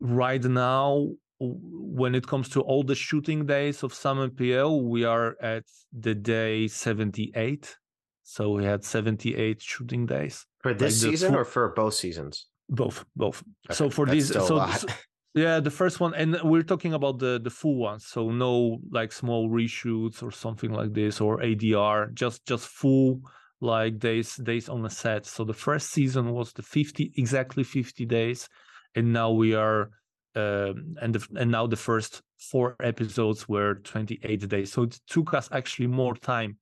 [0.00, 1.08] right now
[1.38, 6.14] when it comes to all the shooting days of Samen PL, we are at the
[6.14, 7.76] day 78.
[8.22, 10.46] So we had 78 shooting days.
[10.62, 11.40] For this like season full...
[11.40, 12.46] or for both seasons?
[12.68, 13.42] Both, both.
[13.66, 14.86] Okay, so for these, so, so,
[15.34, 18.06] yeah, the first one, and we're talking about the the full ones.
[18.06, 23.20] So no like small reshoots or something like this or ADR, just just full
[23.60, 25.26] like days days on a set.
[25.26, 28.48] So the first season was the 50 exactly 50 days,
[28.94, 29.90] and now we are
[30.36, 35.34] um, and the, and now the first four episodes were 28 days so it took
[35.34, 36.56] us actually more time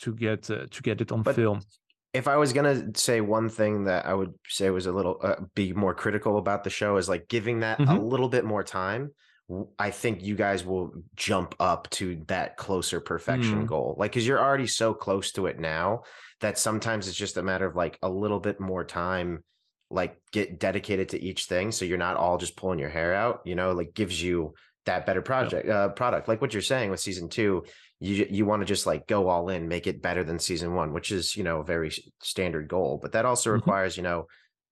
[0.00, 1.60] to get uh, to get it on but film
[2.12, 5.36] if i was gonna say one thing that i would say was a little uh,
[5.54, 7.90] be more critical about the show is like giving that mm-hmm.
[7.90, 9.10] a little bit more time
[9.78, 13.66] i think you guys will jump up to that closer perfection mm.
[13.66, 16.02] goal like because you're already so close to it now
[16.40, 19.42] that sometimes it's just a matter of like a little bit more time
[19.90, 23.40] like get dedicated to each thing so you're not all just pulling your hair out
[23.44, 24.52] you know like gives you
[24.84, 25.84] that better project yeah.
[25.84, 27.64] uh, product like what you're saying with season two
[28.00, 30.92] you you want to just like go all in make it better than season one
[30.92, 31.90] which is you know a very
[32.22, 33.56] standard goal but that also mm-hmm.
[33.56, 34.26] requires you know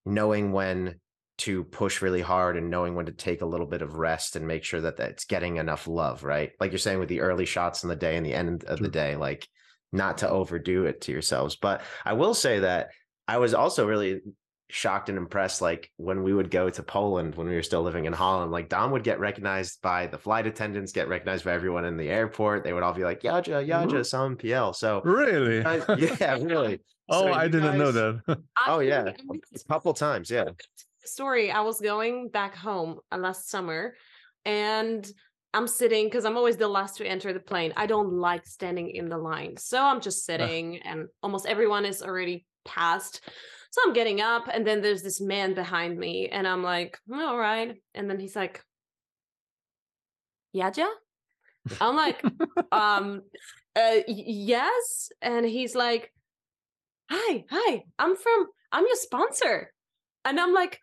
[0.05, 0.95] knowing when
[1.37, 4.47] to push really hard and knowing when to take a little bit of rest and
[4.47, 7.83] make sure that that's getting enough love right like you're saying with the early shots
[7.83, 9.47] in the day and the end of the day like
[9.91, 12.89] not to overdo it to yourselves but i will say that
[13.27, 14.21] I was also really
[14.69, 18.03] shocked and impressed like when we would go to Poland when we were still living
[18.03, 21.85] in Holland like Dom would get recognized by the flight attendants get recognized by everyone
[21.85, 22.63] in the airport.
[22.63, 25.59] They would all be like Jadzia Jadzia Samen PL so really?
[26.19, 26.79] Yeah really.
[27.09, 28.39] Oh so I didn't guys, know that.
[28.67, 29.05] Oh yeah.
[29.09, 30.49] a couple times yeah.
[31.05, 31.49] Story.
[31.49, 33.95] I was going back home uh, last summer
[34.43, 35.09] and
[35.53, 37.71] I'm sitting because I'm always the last to enter the plane.
[37.77, 39.55] I don't like standing in the line.
[39.57, 43.21] So I'm just sitting and almost everyone is already passed.
[43.71, 47.37] So I'm getting up, and then there's this man behind me, and I'm like, all
[47.37, 47.75] right.
[47.93, 48.63] And then he's like,
[50.55, 50.89] Jadzia?
[51.81, 52.23] I'm like,
[52.71, 53.21] um,
[53.75, 55.09] uh, yes.
[55.21, 56.11] And he's like,
[57.11, 59.71] hi, hi, I'm from, I'm your sponsor.
[60.25, 60.79] And I'm like,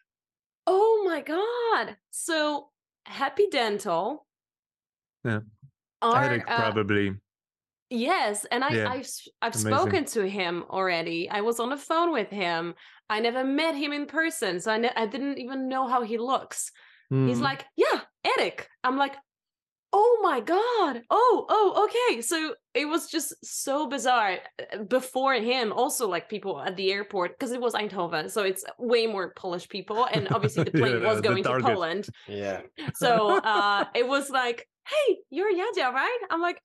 [0.67, 1.97] oh my God.
[2.11, 2.69] So
[3.07, 4.27] Happy Dental.
[5.25, 5.41] Yeah.
[6.01, 7.15] Are, uh, probably
[7.95, 8.91] Yes, and I, yeah.
[8.91, 9.09] I've
[9.41, 9.73] I've Amazing.
[9.73, 11.31] spoken to him already.
[11.31, 12.75] I was on the phone with him.
[13.09, 16.19] I never met him in person, so I ne- I didn't even know how he
[16.19, 16.73] looks.
[17.13, 17.29] Mm.
[17.29, 19.15] He's like, "Yeah, Eric." I'm like,
[19.93, 21.03] "Oh my god!
[21.09, 24.39] Oh, oh, okay." So it was just so bizarre.
[24.59, 28.65] Uh, before him, also like people at the airport because it was Eindhoven, so it's
[28.79, 32.09] way more Polish people, and obviously the plane yeah, was going to Poland.
[32.27, 32.63] Yeah.
[32.95, 36.61] So uh, it was like, "Hey, you're Jadzia, right?" I'm like,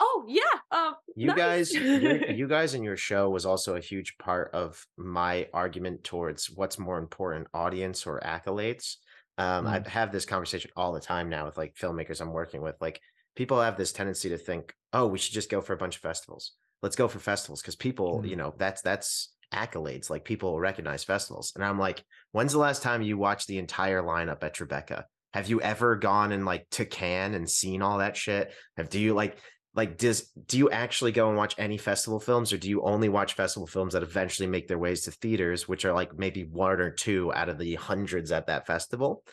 [0.00, 0.40] oh yeah
[0.70, 1.36] uh, you nice.
[1.36, 6.50] guys you guys in your show was also a huge part of my argument towards
[6.50, 8.96] what's more important audience or accolades
[9.38, 9.68] um, mm.
[9.68, 13.00] i have this conversation all the time now with like filmmakers i'm working with like
[13.36, 16.02] people have this tendency to think oh we should just go for a bunch of
[16.02, 18.28] festivals let's go for festivals because people mm.
[18.28, 22.82] you know that's that's accolades like people recognize festivals and i'm like when's the last
[22.82, 26.84] time you watched the entire lineup at tribeca have you ever gone and like to
[26.84, 28.52] Cannes and seen all that shit?
[28.76, 29.38] Have do you like
[29.74, 33.08] like does do you actually go and watch any festival films or do you only
[33.08, 36.80] watch festival films that eventually make their ways to theaters which are like maybe one
[36.80, 39.24] or two out of the hundreds at that festival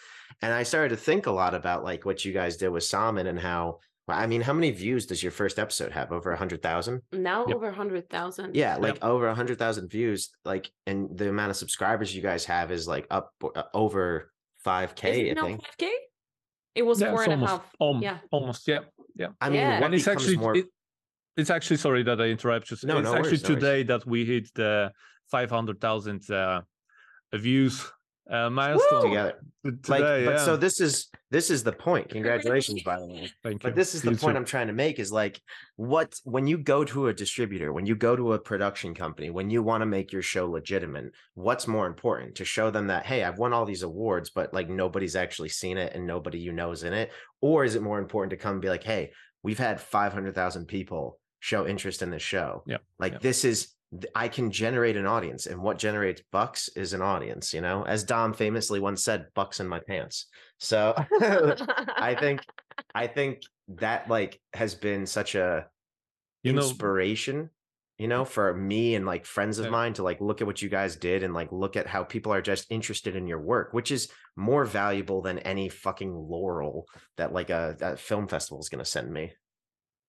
[0.41, 3.27] and i started to think a lot about like what you guys did with Samen
[3.27, 3.79] and how
[4.11, 6.11] I mean, how many views does your first episode have?
[6.11, 7.01] Over a hundred thousand?
[7.11, 7.55] Now yep.
[7.55, 8.55] over a hundred thousand.
[8.55, 9.03] Yeah, like yep.
[9.03, 10.31] over a hundred thousand views.
[10.43, 14.31] Like, and the amount of subscribers you guys have is like up uh, over
[14.63, 15.31] five k.
[15.31, 15.61] I think.
[15.61, 15.91] Five k.
[16.75, 17.75] It was yeah, four and almost, a half.
[17.79, 18.67] Um, yeah, almost.
[18.67, 18.79] Yeah,
[19.19, 19.27] yeah.
[19.39, 19.85] I mean, yeah.
[19.85, 20.55] and it's actually more...
[20.55, 20.65] it,
[21.37, 22.77] it's actually sorry that I interrupt you.
[22.83, 24.91] No, it's no actually worries, today no that we hit the
[25.29, 26.61] five hundred thousand uh,
[27.33, 27.85] views
[28.31, 29.33] uh, milestone together.
[29.65, 30.25] t- Like, today.
[30.25, 30.45] but yeah.
[30.45, 32.09] so this is this is the point.
[32.17, 33.31] Congratulations, by the way.
[33.43, 33.69] Thank you.
[33.69, 34.39] But this is the You point too.
[34.39, 35.41] I'm trying to make is like
[35.75, 39.49] what when you go to a distributor, when you go to a production company, when
[39.49, 43.23] you want to make your show legitimate, what's more important to show them that hey,
[43.23, 46.71] I've won all these awards, but like nobody's actually seen it and nobody you know
[46.71, 47.11] is in it,
[47.41, 49.11] or is it more important to come and be like, hey,
[49.43, 52.63] we've had 500,000 people show interest in this show.
[52.67, 53.19] Yeah, Like yeah.
[53.21, 53.73] this is th-
[54.13, 57.53] I can generate an audience, and what generates bucks is an audience.
[57.53, 60.27] You know, as Dom famously once said, "Bucks in my pants."
[60.59, 62.41] So I think
[62.93, 65.67] I think that like has been such a
[66.43, 67.49] you know, inspiration,
[67.97, 69.71] you know, for me and like friends of Yeah.
[69.71, 72.31] mine to like look at what you guys did and like look at how people
[72.33, 76.87] are just interested in your work, which is more valuable than any fucking laurel
[77.17, 79.33] that like a that film festival is gonna send me.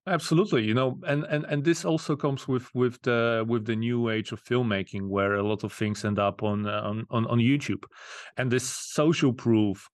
[0.06, 4.08] Absolutely you know and and and this also comes with with the with the new
[4.08, 7.38] age of filmmaking where a lot of things end up on uh, on on, on
[7.38, 7.84] youtube.
[8.36, 9.88] And this social proof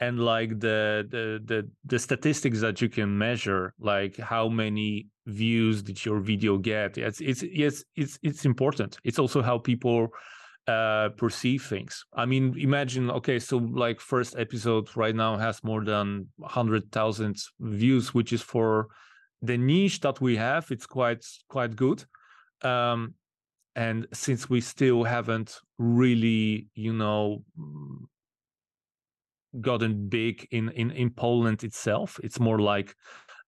[0.00, 5.80] and like the, the the the statistics that you can measure like how many views
[5.82, 8.98] did your video get it's it's it's it's, it's important.
[9.04, 10.08] It's also how people
[10.66, 12.04] uh perceive things.
[12.14, 18.12] I mean imagine okay so like first episode right now has more than 100000 views
[18.12, 18.88] which is for
[19.42, 22.04] the niche that we have it's quite quite good.
[22.62, 23.14] Um
[23.74, 27.96] and since we still haven't really you know mm,
[29.60, 32.94] gotten big in in in Poland itself it's more like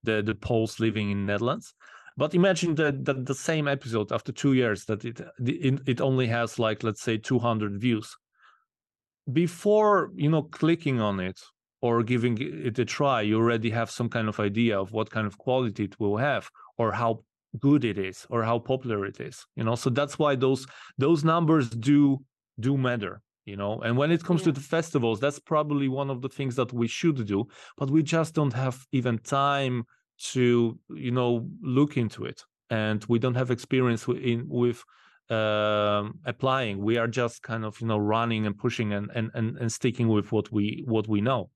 [0.03, 1.75] the the Poles living in Netherlands.
[2.17, 6.27] But imagine that that the same episode after 2 years that it it, it only
[6.29, 8.17] has like let's say 200 views.
[9.33, 11.41] Before you know clicking on it
[11.85, 15.27] or giving it a try you already have some kind of idea of what kind
[15.27, 16.45] of quality it will have
[16.79, 17.13] or how
[17.67, 19.77] good it is or how popular it is you know?
[19.83, 20.63] So that's why those
[21.05, 22.01] those numbers do
[22.67, 23.15] do matter
[23.45, 23.73] you know?
[23.85, 26.89] And when it comes to the festivals that's probably one of the things that we
[26.99, 27.39] should do
[27.79, 29.85] but we just don't have even time
[30.33, 31.31] to you know
[31.79, 32.41] look into it.
[32.71, 34.79] And we don't have experience in with
[35.31, 36.77] um applying.
[36.89, 40.09] We are just kind of you know running and pushing and and and, and sticking
[40.17, 41.51] with what we what we know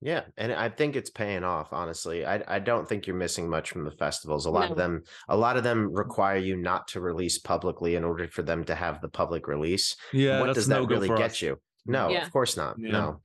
[0.00, 1.72] Yeah, and I think it's paying off.
[1.72, 4.46] Honestly, I I don't think you're missing much from the festivals.
[4.46, 8.04] A lot of them, a lot of them require you not to release publicly in
[8.04, 9.96] order for them to have the public release.
[10.12, 11.42] yeah what does that no-go really get us.
[11.42, 11.58] you?
[11.86, 12.24] No, Yeah.
[12.24, 12.76] of course not.
[12.78, 12.92] Yeah.
[12.92, 13.20] No.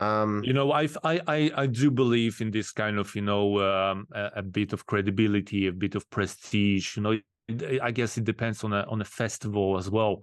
[0.00, 3.58] Um, you know I've, i i i do believe in this kind of you know
[3.60, 7.18] um, a, a bit of credibility a bit of prestige you know
[7.82, 10.22] i guess it depends on a on a festival as well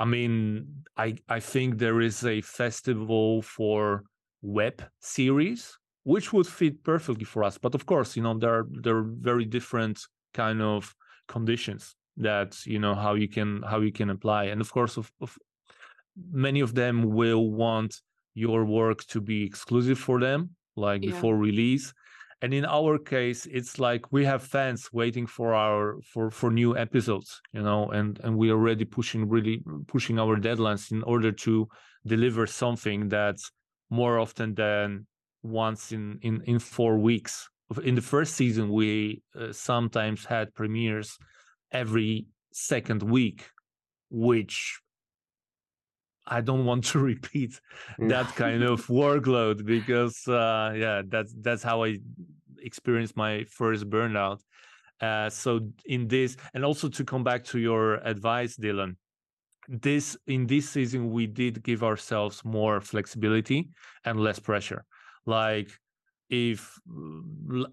[0.00, 0.66] i mean
[0.96, 4.02] i i think there is a festival for
[4.42, 7.58] web series which would fit perfectly for us.
[7.58, 10.00] But of course you know there are there are very different
[10.34, 10.94] kind of
[11.28, 14.44] conditions that you know how you can how you can apply.
[14.44, 15.38] And of course of, of
[16.30, 18.00] many of them will want
[18.34, 21.10] your work to be exclusive for them like Yeah.
[21.10, 21.92] before release.
[22.42, 26.76] And in our case it's like we have fans waiting for our for for new
[26.76, 31.30] episodes you know and and we are already pushing really pushing our deadlines in order
[31.46, 31.68] to
[32.04, 33.52] deliver something that's
[33.92, 35.06] more often than
[35.42, 37.48] once in in in 4 weeks.
[37.84, 41.18] In the first season we uh, sometimes had premieres
[41.70, 43.50] every second week
[44.10, 44.80] which
[46.26, 47.60] I don't want to repeat
[47.98, 51.98] that kind of workload because uh yeah that's that's how i
[52.58, 54.40] experienced my first burnout.
[55.00, 55.50] Uh so
[55.84, 57.84] in this and also to come back to your
[58.14, 58.96] advice dillon
[59.68, 63.68] this in this season we did give ourselves more flexibility
[64.04, 64.84] and less pressure.
[65.26, 65.70] Like
[66.32, 66.80] if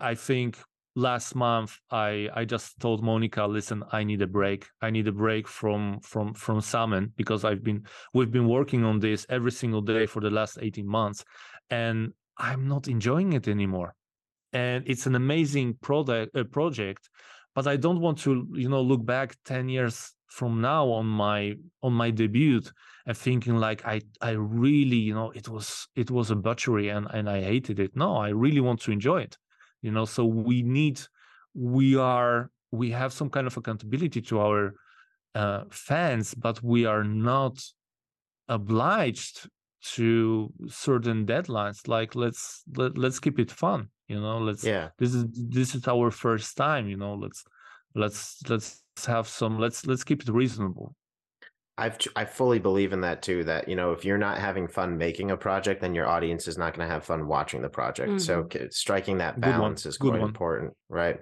[0.01, 0.57] i think
[0.95, 4.67] last month i i just told monica listen i need a break.
[4.81, 8.99] I need a break from from from Samen because i've been we've been working on
[8.99, 11.23] this every single day for the last 18 months
[11.69, 13.95] and i'm not enjoying it anymore.
[14.51, 17.09] And it's an amazing product uh, project
[17.55, 21.55] but i don't want to you know look back 10 years from now on my
[21.82, 22.61] on my debut
[23.05, 27.07] and thinking like i i really you know it was it was a butchery and
[27.11, 27.95] and i hated it.
[27.95, 29.38] No i really want to enjoy it
[29.82, 30.05] you know?
[30.05, 31.01] So we need
[31.53, 34.73] we are we have some kind of accountability to our
[35.36, 37.59] uh, fans but we are not
[38.47, 39.47] obliged
[39.82, 41.88] to certain deadlines.
[41.88, 44.39] Like let's let, let's keep it fun you know?
[44.39, 47.13] Let's yeah, this is this is our first time you know?
[47.13, 47.43] Let's
[47.95, 50.95] let's let's have some let's let's keep it reasonable
[51.77, 53.45] I've I fully believe in that too.
[53.45, 56.57] That you know, if you're not having fun making a project, then your audience is
[56.57, 58.19] not going to have fun watching the project.
[58.19, 61.19] So striking that balance is quite important, right?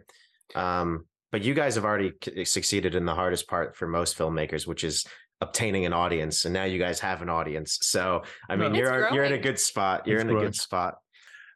[0.55, 4.65] Um, but you guys have already c- succeeded in the hardest part for most filmmakers,
[4.65, 5.05] which is
[5.41, 9.13] obtaining an audience and now you guys have an audience so i mean It's you're
[9.13, 10.95] you're in a good spot you're It's in a good spot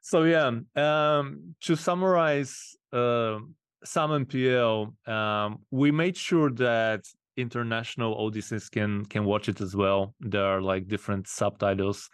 [0.03, 3.39] So yeah, um, to summarize, uh,
[3.85, 7.03] Samen PL, um, we made sure that
[7.37, 10.13] international audiences can can watch it as well.
[10.19, 12.09] There are like different subtitles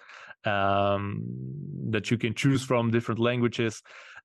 [0.46, 1.24] um,
[1.90, 3.82] that you can choose from, different languages.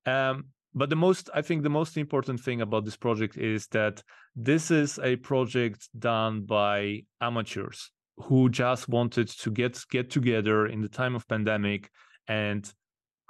[0.06, 4.02] Um, but the most, I think, the most important thing about this project is that
[4.34, 10.80] this is a project done by amateurs who just wanted to get get together in
[10.80, 11.90] the time of pandemic
[12.28, 12.72] and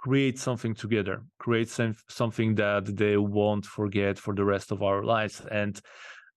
[0.02, 5.04] create something together create some, something that they won't forget for the rest of our
[5.04, 5.40] lives.
[5.50, 5.80] And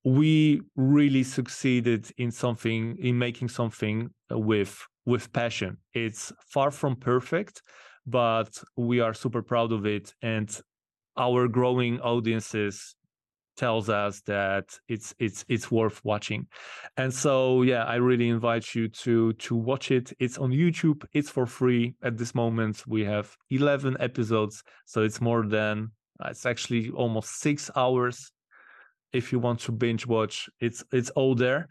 [0.03, 5.77] we really succeeded in something in making something with with passion.
[5.93, 7.61] It's far from perfect
[8.05, 10.13] but we are super proud of it.
[10.21, 10.49] And
[11.17, 12.95] our growing audiences
[13.55, 16.47] tells us that it's it's it's worth watching.
[16.97, 20.13] And so yeah i really invite you to to watch it.
[20.19, 21.05] It's on youtube.
[21.13, 21.95] It's for free.
[22.03, 25.91] At this moment we have 11 episodes so it's more than
[26.23, 28.31] uh, it's actually almost six hours
[29.13, 30.49] if you want to binge watch.
[30.59, 31.67] It's it's all there.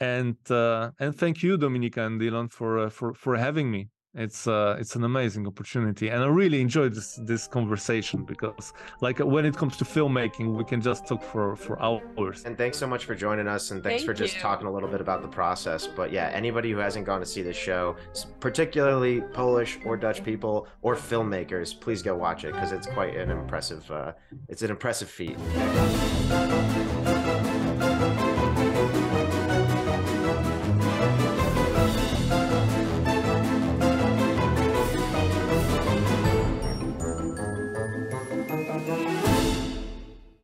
[0.00, 4.46] And uh and thank you dominika and dillon for uh, for for having me it's
[4.46, 9.44] uh it's an amazing opportunity and i really enjoyed this this conversation because like when
[9.44, 12.44] it comes to filmmaking we can just talk for for hours.
[12.44, 14.40] And thanks so much for joining us and thanks for Thank just you.
[14.40, 15.86] talking a little bit about the process.
[15.86, 17.96] But yeah anybody who hasn't gone to see this show
[18.40, 23.30] particularly polish or dutch people or filmmakers please go watch it because it's quite an
[23.30, 24.12] impressive uh
[24.48, 25.36] it's an impressive feat